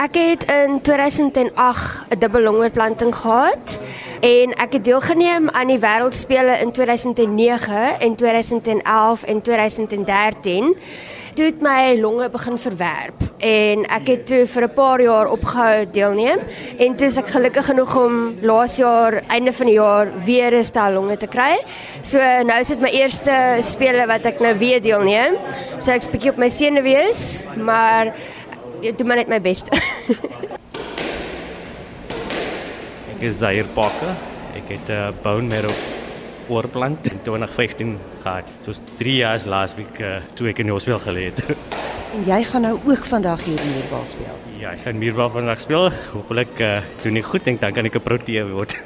Ek 0.00 0.14
het 0.16 0.44
in 0.48 0.78
2008 0.80 2.06
'n 2.08 2.18
dubbelongoorplanting 2.18 3.14
gehad 3.14 3.80
en 4.20 4.52
ek 4.56 4.72
het 4.72 4.84
deelgeneem 4.84 5.48
aan 5.48 5.66
die 5.66 5.78
wêreldspele 5.78 6.60
in 6.60 6.72
2009 6.72 8.00
en 8.00 8.14
2011 8.14 9.22
en 9.22 9.42
2013. 9.42 10.76
Toe 11.34 11.44
het 11.44 11.60
my 11.60 12.00
longe 12.00 12.30
begin 12.30 12.58
verwerp 12.58 13.14
en 13.38 13.84
ek 13.86 14.06
het 14.06 14.26
toe 14.26 14.46
vir 14.46 14.62
'n 14.62 14.74
paar 14.74 15.00
jaar 15.00 15.30
opgehou 15.30 15.90
deelneem 15.90 16.38
en 16.78 16.96
toe 16.96 17.06
is 17.06 17.16
ek 17.16 17.28
gelukkig 17.28 17.64
genoeg 17.64 17.96
om 17.96 18.34
laas 18.40 18.76
jaar 18.76 19.22
einde 19.28 19.52
van 19.52 19.66
die 19.66 19.74
jaar 19.74 20.08
weer 20.24 20.52
'n 20.52 20.64
stel 20.64 20.92
longe 20.92 21.16
te 21.16 21.26
kry. 21.26 21.60
So 22.00 22.18
nou 22.18 22.58
is 22.60 22.68
dit 22.68 22.80
my 22.80 22.88
eerste 22.90 23.56
spele 23.60 24.06
wat 24.06 24.24
ek 24.24 24.40
nou 24.40 24.58
weer 24.58 24.80
deelneem. 24.80 25.36
So 25.78 25.92
ek's 25.92 26.08
bietjie 26.08 26.30
op 26.30 26.36
my 26.36 26.48
senuwees, 26.48 27.46
maar 27.56 28.14
ek 28.82 28.98
doen 28.98 29.06
maar 29.06 29.16
net 29.16 29.28
my 29.28 29.40
bes. 29.40 29.64
Ek 33.10 33.22
is 33.28 33.38
Zaire 33.38 33.68
Pakke 33.76 34.14
Ek 34.56 34.66
het 34.68 34.88
'n 34.88 34.92
uh, 34.92 35.12
bone 35.22 35.46
marrow 35.48 35.74
oorplant 36.48 37.10
in 37.10 37.18
2015 37.22 37.98
gehad. 38.22 38.50
Soos 38.60 38.82
3 38.98 39.16
jaar 39.16 39.40
laas 39.46 39.74
week 39.74 40.00
uh, 40.00 40.16
toe 40.34 40.48
ek 40.48 40.58
in 40.58 40.66
die 40.66 40.74
hospitaal 40.74 41.00
gelê 41.00 41.24
het. 41.30 41.44
En 42.10 42.24
jy 42.26 42.42
gaan 42.42 42.62
nou 42.66 42.74
ook 42.90 43.04
vandag 43.06 43.44
hier 43.44 43.60
Muurbal 43.62 44.06
speel. 44.06 44.36
ja, 44.58 44.72
ek 44.72 44.80
gaan 44.82 44.98
muurbal 44.98 45.30
vandag 45.30 45.60
speel. 45.60 45.90
Hoopelik 46.12 46.58
uh, 46.58 46.80
doen 47.02 47.16
ek 47.16 47.24
goed 47.24 47.46
en 47.46 47.58
dan 47.60 47.72
kan 47.72 47.84
ek 47.86 47.94
'n 47.94 48.02
protea 48.02 48.46
word. 48.46 48.74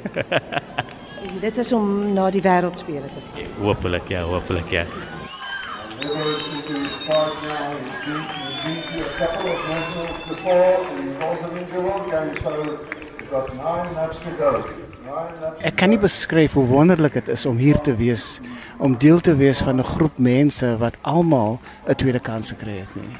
En 1.25 1.39
dit 1.41 1.57
is 1.57 1.71
om 1.73 2.13
na 2.13 2.29
die 2.29 2.41
wêreldspele 2.41 3.09
te 3.09 3.21
gaan. 3.25 3.49
Hoopelik 3.59 4.07
ja, 4.07 4.21
hoopelik 4.21 4.69
ja. 4.69 4.85
Been, 8.65 8.81
to 8.81 9.05
a 9.05 9.09
couple 9.13 9.51
of 9.53 9.59
nationals 9.69 10.25
before 10.25 10.73
and 10.89 11.13
he's 11.13 11.21
also 11.21 11.47
been 11.53 11.67
to 11.67 11.81
one 11.81 12.05
game, 12.09 12.35
so 12.41 12.49
we've 13.19 13.29
got 13.29 13.45
nine 13.61 13.93
laps 13.93 14.17
to 14.25 14.31
go. 14.41 14.51
Ek 15.61 15.75
kan 15.77 15.91
nie 15.93 15.99
beskryf 16.01 16.55
hoe 16.57 16.63
wonderlik 16.65 17.13
dit 17.19 17.29
is 17.29 17.45
om 17.45 17.59
hier 17.61 17.77
te 17.85 17.93
wees, 17.99 18.39
om 18.81 18.95
deel 18.97 19.21
te 19.21 19.35
wees 19.37 19.61
van 19.61 19.77
'n 19.77 19.85
groep 19.85 20.17
mense 20.17 20.65
wat 20.81 20.97
almal 21.03 21.59
'n 21.85 21.93
tweede 21.93 22.19
kans 22.19 22.49
gekry 22.57 22.79
het 22.81 22.95
nie. 22.95 23.13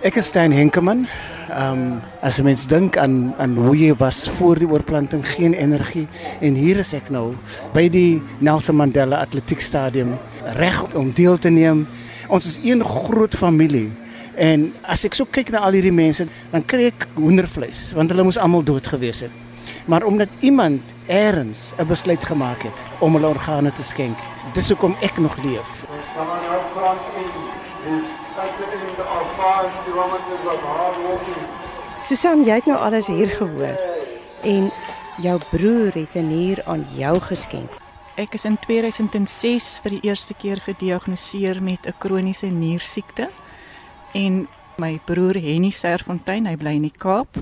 Ek 0.00 0.16
is 0.16 0.26
Stein 0.32 0.52
Henkemann. 0.52 1.06
Ehm 1.50 1.72
um, 1.72 2.00
as 2.22 2.40
'n 2.40 2.44
mens 2.44 2.66
dink 2.66 2.96
aan 2.96 3.34
aan 3.36 3.56
hoe 3.56 3.76
jy 3.76 3.94
was 3.94 4.28
voor 4.28 4.56
die 4.58 4.68
oorplanting, 4.68 5.28
geen 5.28 5.52
energie 5.52 6.08
en 6.40 6.54
hier 6.54 6.78
is 6.78 6.92
ek 6.92 7.10
nou 7.10 7.36
by 7.74 7.88
die 7.88 8.22
Nelson 8.38 8.76
Mandela 8.76 9.20
Atletiekstadion 9.20 10.18
reg 10.56 10.94
om 10.94 11.12
deel 11.12 11.38
te 11.38 11.50
neem. 11.50 11.86
Ons 12.28 12.46
is 12.46 12.60
een 12.64 12.84
groot 12.84 13.34
familie. 13.34 14.07
En 14.38 14.68
as 14.86 15.02
ek 15.04 15.16
so 15.18 15.26
kyk 15.26 15.50
na 15.50 15.64
al 15.66 15.74
hierdie 15.74 15.94
mense, 15.94 16.22
dan 16.52 16.62
kry 16.62 16.92
ek 16.92 17.08
hoendervleis 17.18 17.88
want 17.98 18.12
hulle 18.12 18.22
moes 18.22 18.38
almal 18.38 18.62
dood 18.62 18.86
gewees 18.86 19.24
het. 19.26 19.34
Maar 19.90 20.04
omdat 20.06 20.28
iemand 20.40 20.94
eers 21.08 21.72
'n 21.78 21.86
besluit 21.86 22.24
gemaak 22.24 22.62
het 22.62 22.78
om 23.00 23.14
hulle 23.14 23.26
organe 23.26 23.72
te 23.72 23.82
skenk, 23.82 24.16
dis 24.54 24.68
hoekom 24.68 24.96
ek 25.00 25.18
nog 25.18 25.36
leef. 25.42 25.70
Come 26.14 26.30
on 26.30 26.42
now, 26.46 26.62
France 26.74 27.08
in 27.18 27.58
is 27.98 28.08
at 28.36 28.52
the 28.58 28.66
end 28.78 28.98
of 29.00 29.26
five 29.36 29.72
kilometers 29.84 30.44
of 30.46 30.60
hard 30.60 30.96
walking. 31.02 31.42
Susan, 32.04 32.44
jy 32.44 32.54
het 32.54 32.66
nou 32.66 32.78
alles 32.78 33.06
hier 33.06 33.28
gehoor. 33.28 33.78
En 34.42 34.70
jou 35.18 35.40
broer 35.50 35.92
het 35.94 36.14
'n 36.14 36.28
nier 36.28 36.62
aan 36.64 36.86
jou 36.94 37.20
geskenk. 37.20 37.70
Ek 38.14 38.34
is 38.34 38.44
in 38.44 38.58
2006 38.58 39.78
vir 39.82 39.90
die 39.90 40.00
eerste 40.00 40.34
keer 40.34 40.56
gediagnoseer 40.56 41.62
met 41.62 41.86
'n 41.86 41.94
kroniese 41.98 42.46
niersiekte 42.46 43.30
en 44.18 44.46
my 44.78 44.98
broer 45.06 45.38
Henny 45.42 45.70
Serfontein, 45.74 46.46
hy 46.46 46.56
bly 46.58 46.74
in 46.78 46.86
die 46.88 46.94
Kaap, 46.94 47.38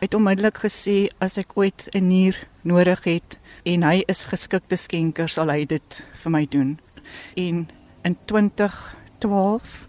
het 0.00 0.14
onmiddellik 0.16 0.62
gesê 0.64 1.08
as 1.22 1.38
ek 1.38 1.56
ooit 1.58 1.88
'n 1.94 2.08
nier 2.08 2.36
nodig 2.62 3.04
het 3.04 3.38
en 3.64 3.82
hy 3.82 4.02
is 4.06 4.22
geskikte 4.30 4.76
skenker, 4.76 5.28
sal 5.28 5.50
hy 5.50 5.64
dit 5.64 6.06
vir 6.22 6.30
my 6.30 6.46
doen. 6.46 6.78
En 7.36 7.68
in 8.04 8.16
2012 8.26 9.88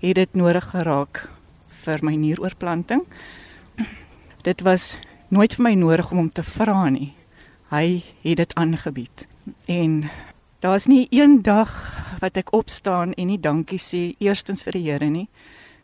het 0.00 0.14
dit 0.14 0.34
nodig 0.34 0.64
geraak 0.70 1.28
vir 1.68 1.98
my 2.02 2.14
nieroorplanting. 2.14 3.04
Dit 4.42 4.60
was 4.60 4.98
nooit 5.28 5.54
vir 5.54 5.62
my 5.62 5.74
nodig 5.74 6.10
om 6.10 6.16
hom 6.16 6.30
te 6.30 6.42
vra 6.42 6.88
nie. 6.88 7.14
Hy 7.70 8.02
het 8.22 8.36
dit 8.36 8.54
aangebied. 8.54 9.26
En 9.66 10.10
daar's 10.60 10.86
nie 10.86 11.06
een 11.10 11.42
dag 11.42 11.70
wat 12.20 12.36
ek 12.36 12.52
opstaan 12.52 13.12
en 13.14 13.26
nie 13.26 13.40
dankie 13.40 13.78
sê 13.78 14.14
eerstens 14.18 14.62
vir 14.62 14.72
die 14.72 14.90
Here 14.90 15.10
nie. 15.10 15.28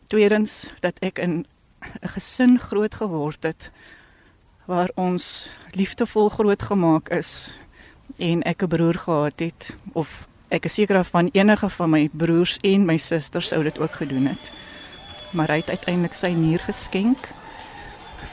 Tweedens 0.09 0.71
dat 0.81 0.97
ek 1.05 1.19
in 1.21 1.45
'n 2.01 2.07
gesin 2.07 2.59
groot 2.59 2.95
geword 2.95 3.43
het 3.43 3.71
waar 4.65 4.89
ons 4.95 5.53
liefdevol 5.71 6.29
grootgemaak 6.29 7.09
is 7.09 7.59
en 8.17 8.41
ek 8.43 8.63
'n 8.63 8.67
broer 8.67 8.97
gehad 8.97 9.39
het 9.39 9.77
of 9.93 10.27
ek 10.49 10.65
is 10.65 10.73
seker 10.73 11.03
van 11.03 11.29
enige 11.31 11.69
van 11.69 11.89
my 11.89 12.09
broers 12.11 12.57
en 12.61 12.85
my 12.85 12.97
susters 12.97 13.47
sou 13.47 13.63
dit 13.63 13.79
ook 13.79 13.93
gedoen 13.93 14.25
het. 14.25 14.51
Maar 15.31 15.47
hy 15.47 15.55
het 15.55 15.69
uiteindelik 15.69 16.13
sy 16.13 16.33
nier 16.33 16.59
geskenk 16.59 17.29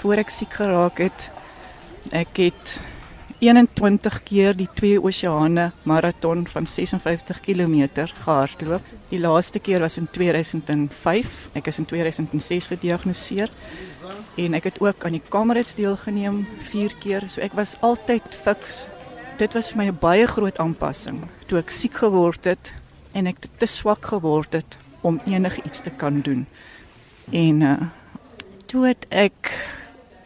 voor 0.00 0.14
ek 0.14 0.30
siek 0.30 0.52
geraak 0.52 0.98
het. 0.98 1.32
Ek 2.10 2.36
het 2.36 2.80
21 3.38 4.22
keer 4.22 4.56
die 4.56 4.68
twee 4.74 5.00
oseane 5.02 5.70
maraton 5.82 6.46
van 6.48 6.66
56 6.66 7.40
km 7.40 8.06
gehardloop. 8.22 8.82
Die 9.10 9.20
laaste 9.20 9.58
keer 9.58 9.80
was 9.80 9.98
in 9.98 10.08
2005. 10.10 11.50
Ek 11.54 11.66
is 11.66 11.78
in 11.78 11.84
2006 11.84 12.70
gediagnoseer. 12.72 13.52
En 14.36 14.54
ek 14.54 14.70
het 14.70 14.80
ook 14.80 15.04
aan 15.04 15.18
die 15.18 15.22
Kamerads 15.28 15.74
deelgeneem 15.74 16.46
4 16.72 16.94
keer. 17.00 17.28
So 17.28 17.40
ek 17.40 17.52
was 17.52 17.76
altyd 17.80 18.34
fiks. 18.34 18.86
Dit 19.36 19.52
was 19.52 19.68
vir 19.70 19.82
my 19.82 19.88
'n 19.90 19.98
baie 20.00 20.26
groot 20.26 20.58
aanpassing 20.58 21.20
toe 21.46 21.58
ek 21.58 21.70
siek 21.70 21.94
geword 22.02 22.44
het 22.44 22.72
en 23.16 23.28
ek 23.30 23.46
te 23.60 23.68
swak 23.70 24.10
geword 24.10 24.52
het 24.58 24.78
om 25.06 25.20
enigiets 25.26 25.80
te 25.80 25.90
kan 25.90 26.20
doen. 26.20 26.46
En 27.30 27.60
uh 27.62 27.78
toe 28.66 28.82
het 28.88 29.06
ek 29.14 29.52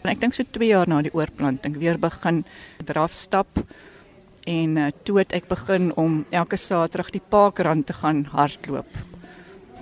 ek 0.08 0.20
dink 0.20 0.34
so 0.34 0.44
2 0.44 0.66
jaar 0.66 0.88
na 0.88 1.02
die 1.02 1.12
oorplanting 1.14 1.76
weer 1.76 1.98
begin 1.98 2.44
draf 2.84 3.12
stap 3.12 3.48
en 4.48 4.76
uh, 4.76 4.88
toe 5.04 5.18
het 5.18 5.32
ek 5.36 5.48
begin 5.48 5.90
om 6.00 6.24
elke 6.30 6.56
Saterdag 6.56 7.10
die 7.12 7.20
Parkrand 7.20 7.86
te 7.86 7.92
gaan 7.92 8.24
hardloop. 8.32 8.88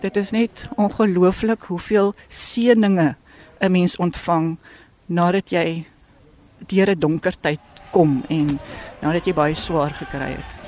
Dit 0.03 0.17
is 0.17 0.31
net 0.35 0.67
ongelooflik 0.77 1.69
hoeveel 1.71 2.15
seëninge 2.29 3.15
'n 3.61 3.73
mens 3.73 3.97
ontvang 3.97 4.57
nadat 5.07 5.51
jy 5.51 5.87
deur 6.67 6.91
'n 6.91 6.99
donker 6.99 7.35
tyd 7.41 7.61
kom 7.91 8.23
en 8.29 8.59
nadat 9.01 9.27
jy 9.27 9.35
baie 9.35 9.55
swaar 9.55 9.95
gekry 9.95 10.35
het. 10.37 10.68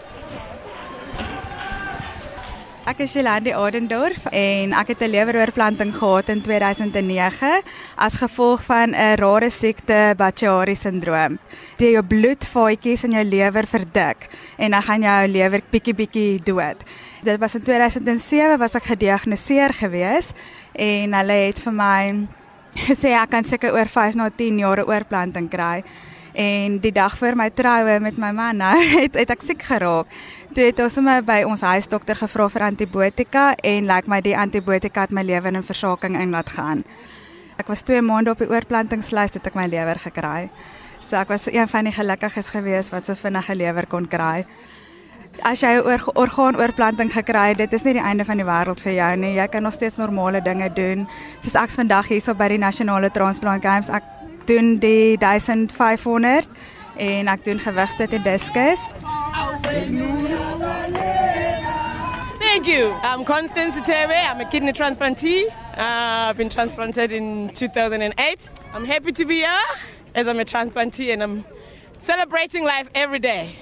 Ek 2.90 3.04
is 3.04 3.12
Jolande 3.14 3.52
Adendorf 3.54 4.24
en 4.34 4.72
ek 4.74 4.88
het 4.90 5.02
'n 5.06 5.14
leweroorplanting 5.14 5.92
gehad 5.94 6.28
in 6.28 6.40
2009 6.42 7.62
as 7.94 8.16
gevolg 8.18 8.64
van 8.64 8.90
'n 8.90 9.14
rare 9.14 9.50
siekte 9.50 10.14
Budd-Chiari 10.16 10.74
sindroom. 10.74 11.38
Dit 11.76 11.92
jou 11.92 12.02
bloedvaatjies 12.02 13.04
in 13.04 13.12
jou 13.12 13.24
lewer 13.24 13.66
verdik 13.66 14.28
en 14.58 14.70
dan 14.70 14.82
gaan 14.82 15.02
jou 15.02 15.28
lewer 15.28 15.62
bietjie 15.70 15.94
bietjie 15.94 16.42
dood. 16.42 16.82
Dit 17.22 17.38
was 17.38 17.54
in 17.54 17.62
2007 17.62 18.58
was 18.58 18.74
ek 18.74 18.82
gediagnoseer 18.82 19.72
gewees 19.72 20.32
en 20.72 21.14
hulle 21.14 21.46
het 21.46 21.60
vir 21.60 21.72
my 21.72 22.26
gesê 22.74 23.14
ek 23.14 23.30
kan 23.30 23.44
seker 23.44 23.72
oor 23.72 23.86
5 23.86 24.14
na 24.14 24.30
10 24.30 24.58
jaar 24.58 24.78
'n 24.78 24.88
oorplanting 24.88 25.48
kry. 25.48 25.84
En 26.32 26.78
die 26.78 26.92
dag 26.92 27.16
voor 27.18 27.36
my 27.36 27.50
troue 27.50 28.00
met 28.00 28.18
my 28.18 28.30
man 28.30 28.56
nou 28.56 28.76
het, 29.00 29.14
het 29.18 29.30
ek 29.30 29.42
siek 29.42 29.62
geraak. 29.62 30.06
Toe 30.54 30.64
het 30.64 30.82
ons 30.82 30.94
sommer 30.94 31.22
by 31.26 31.42
ons 31.46 31.60
huisdokter 31.60 32.16
gevra 32.16 32.48
vir 32.48 32.66
antibiotika 32.70 33.54
en 33.62 33.86
lyk 33.86 34.06
like 34.06 34.10
my 34.10 34.20
die 34.20 34.36
antibiotika 34.36 35.06
het 35.06 35.14
my 35.14 35.22
lewer 35.22 35.54
in 35.54 35.66
versaking 35.66 36.18
in 36.20 36.30
laat 36.30 36.50
gaan. 36.50 36.84
Ek 37.58 37.68
was 37.68 37.82
2 37.82 38.00
maande 38.02 38.30
op 38.30 38.38
die 38.40 38.48
oorplantingslys 38.48 39.34
het 39.36 39.46
ek 39.46 39.58
my 39.58 39.66
lewer 39.68 39.98
gekry. 40.00 40.48
So 41.00 41.18
ek 41.18 41.28
was 41.28 41.48
een 41.50 41.68
van 41.68 41.88
die 41.88 41.92
gelukkiges 41.92 42.52
gewees 42.54 42.92
wat 42.94 43.06
so 43.06 43.14
vinnig 43.14 43.50
'n 43.50 43.56
lewer 43.56 43.86
kon 43.86 44.06
kry. 44.08 44.46
As 45.42 45.60
jy 45.60 45.78
'n 45.78 45.84
or 45.86 46.00
orgaanoorplanting 46.14 47.12
gekry 47.12 47.48
het, 47.48 47.58
dit 47.58 47.72
is 47.72 47.84
nie 47.84 47.92
die 47.92 48.02
einde 48.02 48.24
van 48.24 48.36
die 48.36 48.44
wêreld 48.44 48.80
vir 48.80 48.92
jou 48.92 49.16
nie. 49.16 49.34
Jy 49.34 49.48
kan 49.48 49.62
nog 49.62 49.72
steeds 49.72 49.96
normale 49.96 50.42
dinge 50.42 50.72
doen. 50.72 51.08
Soos 51.40 51.54
ek 51.54 51.70
vandag 51.70 52.08
hierso 52.08 52.34
by 52.34 52.48
die 52.48 52.58
Nasionale 52.58 53.10
Transplant 53.10 53.62
Games, 53.62 53.88
ek 53.88 54.02
doen 54.50 54.78
die 54.78 55.18
1500 55.18 56.46
en 56.96 57.28
ek 57.30 57.44
doen 57.44 57.58
gewigstoot 57.58 58.12
en 58.12 58.22
diskus. 58.22 58.80
Thank 62.40 62.66
you. 62.66 62.92
I'm 63.02 63.24
Constance 63.24 63.80
Tebe. 63.80 64.16
I'm 64.30 64.40
a 64.40 64.44
kidney 64.44 64.72
transplantee. 64.72 65.46
Uh, 65.76 66.28
I've 66.28 66.36
been 66.36 66.48
transplanted 66.48 67.12
in 67.12 67.50
2008. 67.54 68.50
I'm 68.74 68.84
happy 68.84 69.12
to 69.12 69.24
be 69.24 69.36
here 69.36 69.66
as 70.14 70.26
I'm 70.26 70.40
a 70.40 70.44
transplantee 70.44 71.12
and 71.12 71.22
I'm 71.22 71.44
celebrating 72.00 72.64
life 72.64 72.88
every 72.94 73.20
day. 73.20 73.54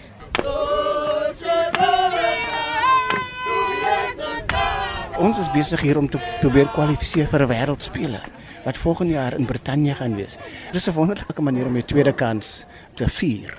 Ons 5.19 5.41
is 5.43 5.49
besig 5.51 5.81
hier 5.83 5.99
om 5.99 6.07
te 6.07 6.19
probeer 6.39 6.69
kwalifiseer 6.71 7.27
vir 7.27 7.43
'n 7.43 7.51
wêreldspele 7.51 8.21
wat 8.65 8.77
volgende 8.77 9.15
jaar 9.15 9.35
in 9.35 9.47
Brittanje 9.47 9.95
gaan 9.95 10.15
wees. 10.15 10.39
Dis 10.73 10.87
'n 10.87 10.95
wonderlike 10.95 11.43
manier 11.43 11.67
om 11.67 11.77
'n 11.77 11.85
tweede 11.85 12.13
kans 12.13 12.67
te 12.95 13.09
vier. 13.09 13.57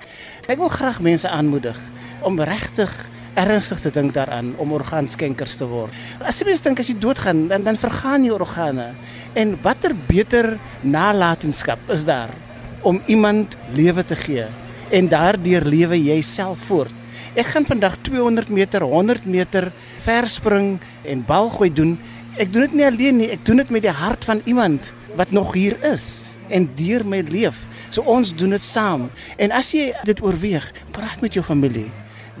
Ek 0.48 0.56
wil 0.56 0.68
graag 0.68 1.00
mense 1.00 1.28
aanmoedig 1.28 1.78
om 2.22 2.40
regtig 2.40 3.08
ernstig 3.34 3.80
te 3.80 3.90
dink 3.90 4.14
daaraan 4.14 4.54
om 4.56 4.72
orgaanskenkers 4.72 5.56
te 5.56 5.66
word. 5.66 5.92
As 6.24 6.38
jy 6.38 6.46
mens 6.46 6.60
dink 6.60 6.78
as 6.78 6.86
jy 6.86 6.98
doodgaan, 6.98 7.48
dan 7.48 7.62
dan 7.62 7.76
vergaan 7.76 8.24
jou 8.24 8.40
organe. 8.40 8.94
En 9.32 9.58
watter 9.62 9.94
beter 10.06 10.58
nalatenskap 10.80 11.78
is 11.88 12.04
daar 12.04 12.30
om 12.82 13.02
iemand 13.06 13.56
lewe 13.72 14.04
te 14.04 14.16
gee 14.16 14.46
en 14.90 15.08
daardeur 15.08 15.64
lewe 15.64 16.04
jy 16.04 16.22
self 16.22 16.58
voort. 16.58 16.99
Ek 17.38 17.46
gaan 17.46 17.62
vandag 17.62 17.94
200 18.02 18.48
meter, 18.50 18.82
100 18.82 19.26
meter 19.30 19.68
verspring 20.02 20.80
en 21.06 21.20
balgooi 21.26 21.70
doen. 21.70 21.92
Ek 22.34 22.50
doen 22.50 22.66
dit 22.66 22.74
nie 22.80 22.86
alleen 22.86 23.20
nie, 23.22 23.28
ek 23.30 23.44
doen 23.46 23.62
dit 23.62 23.70
met 23.70 23.84
die 23.86 23.94
hart 23.94 24.26
van 24.26 24.42
iemand 24.50 24.90
wat 25.14 25.30
nog 25.30 25.52
hier 25.54 25.76
is 25.86 26.36
en 26.50 26.66
deur 26.74 27.04
my 27.06 27.22
leef. 27.28 27.62
So 27.94 28.02
ons 28.02 28.34
doen 28.34 28.50
dit 28.56 28.62
saam. 28.62 29.06
En 29.38 29.54
as 29.54 29.70
jy 29.74 29.92
dit 30.06 30.22
oorweeg, 30.26 30.66
praat 30.94 31.22
met 31.22 31.38
jou 31.38 31.44
familie. 31.46 31.86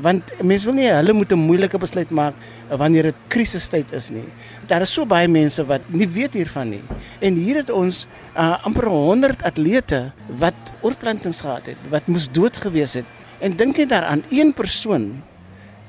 Want 0.02 0.26
mense 0.42 0.66
wil 0.66 0.74
nie 0.74 0.88
hulle 0.88 1.12
moet 1.14 1.32
'n 1.32 1.38
moeilike 1.38 1.78
besluit 1.78 2.10
maak 2.10 2.34
wanneer 2.68 3.02
dit 3.02 3.18
krisistyd 3.28 3.92
is 3.92 4.10
nie. 4.10 4.26
Daar 4.66 4.80
is 4.80 4.92
so 4.92 5.06
baie 5.06 5.28
mense 5.28 5.62
wat 5.66 5.82
nie 5.86 6.08
weet 6.08 6.34
hiervan 6.34 6.70
nie. 6.70 6.82
En 7.20 7.34
hier 7.34 7.56
het 7.56 7.70
ons 7.70 8.06
uh, 8.36 8.64
amper 8.64 8.88
100 8.88 9.42
atlete 9.42 10.12
wat 10.26 10.54
oorplantings 10.80 11.40
gehad 11.40 11.66
het, 11.66 11.76
wat 11.90 12.06
moes 12.06 12.28
dood 12.32 12.56
gewees 12.56 12.94
het. 12.94 13.04
En 13.40 13.56
dink 13.56 13.78
jy 13.80 13.86
daaraan 13.88 14.20
een 14.28 14.52
persoon 14.52 15.22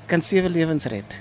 kan 0.08 0.22
sewe 0.24 0.50
lewens 0.50 0.86
red. 0.88 1.18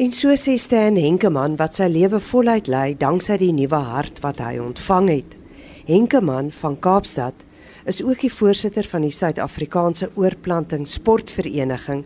En 0.00 0.12
so 0.12 0.32
sê 0.34 0.56
Stan 0.56 0.96
Henkeman 0.96 1.58
wat 1.60 1.76
sy 1.76 1.90
lewe 1.92 2.20
voluit 2.20 2.70
lei 2.72 2.94
danksy 2.98 3.36
die 3.38 3.52
nuwe 3.52 3.80
hart 3.92 4.22
wat 4.24 4.40
hy 4.40 4.56
ontvang 4.64 5.10
het. 5.12 5.36
Henkeman 5.84 6.48
van 6.56 6.78
Kaapstad 6.80 7.44
is 7.84 8.00
ook 8.02 8.24
die 8.24 8.32
voorsitter 8.32 8.88
van 8.88 9.04
die 9.04 9.12
Suid-Afrikaanse 9.12 10.08
Oorplanting 10.16 10.86
Sportvereniging 10.88 12.04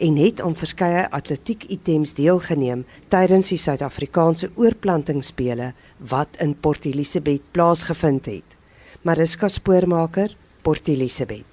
en 0.00 0.18
het 0.18 0.42
aan 0.42 0.58
verskeie 0.58 1.06
atletiek 1.14 1.68
items 1.70 2.16
deelgeneem 2.18 2.82
tydens 3.14 3.52
die 3.54 3.60
Suid-Afrikaanse 3.62 4.50
Oorplantingspele 4.56 5.72
wat 6.12 6.40
in 6.42 6.56
Port 6.58 6.84
Elizabeth 6.90 7.46
plaasgevind 7.54 8.26
het. 8.26 8.58
Mariska 9.02 9.48
Spoormaker, 9.48 10.36
Port 10.62 10.88
Elizabeth. 10.88 11.49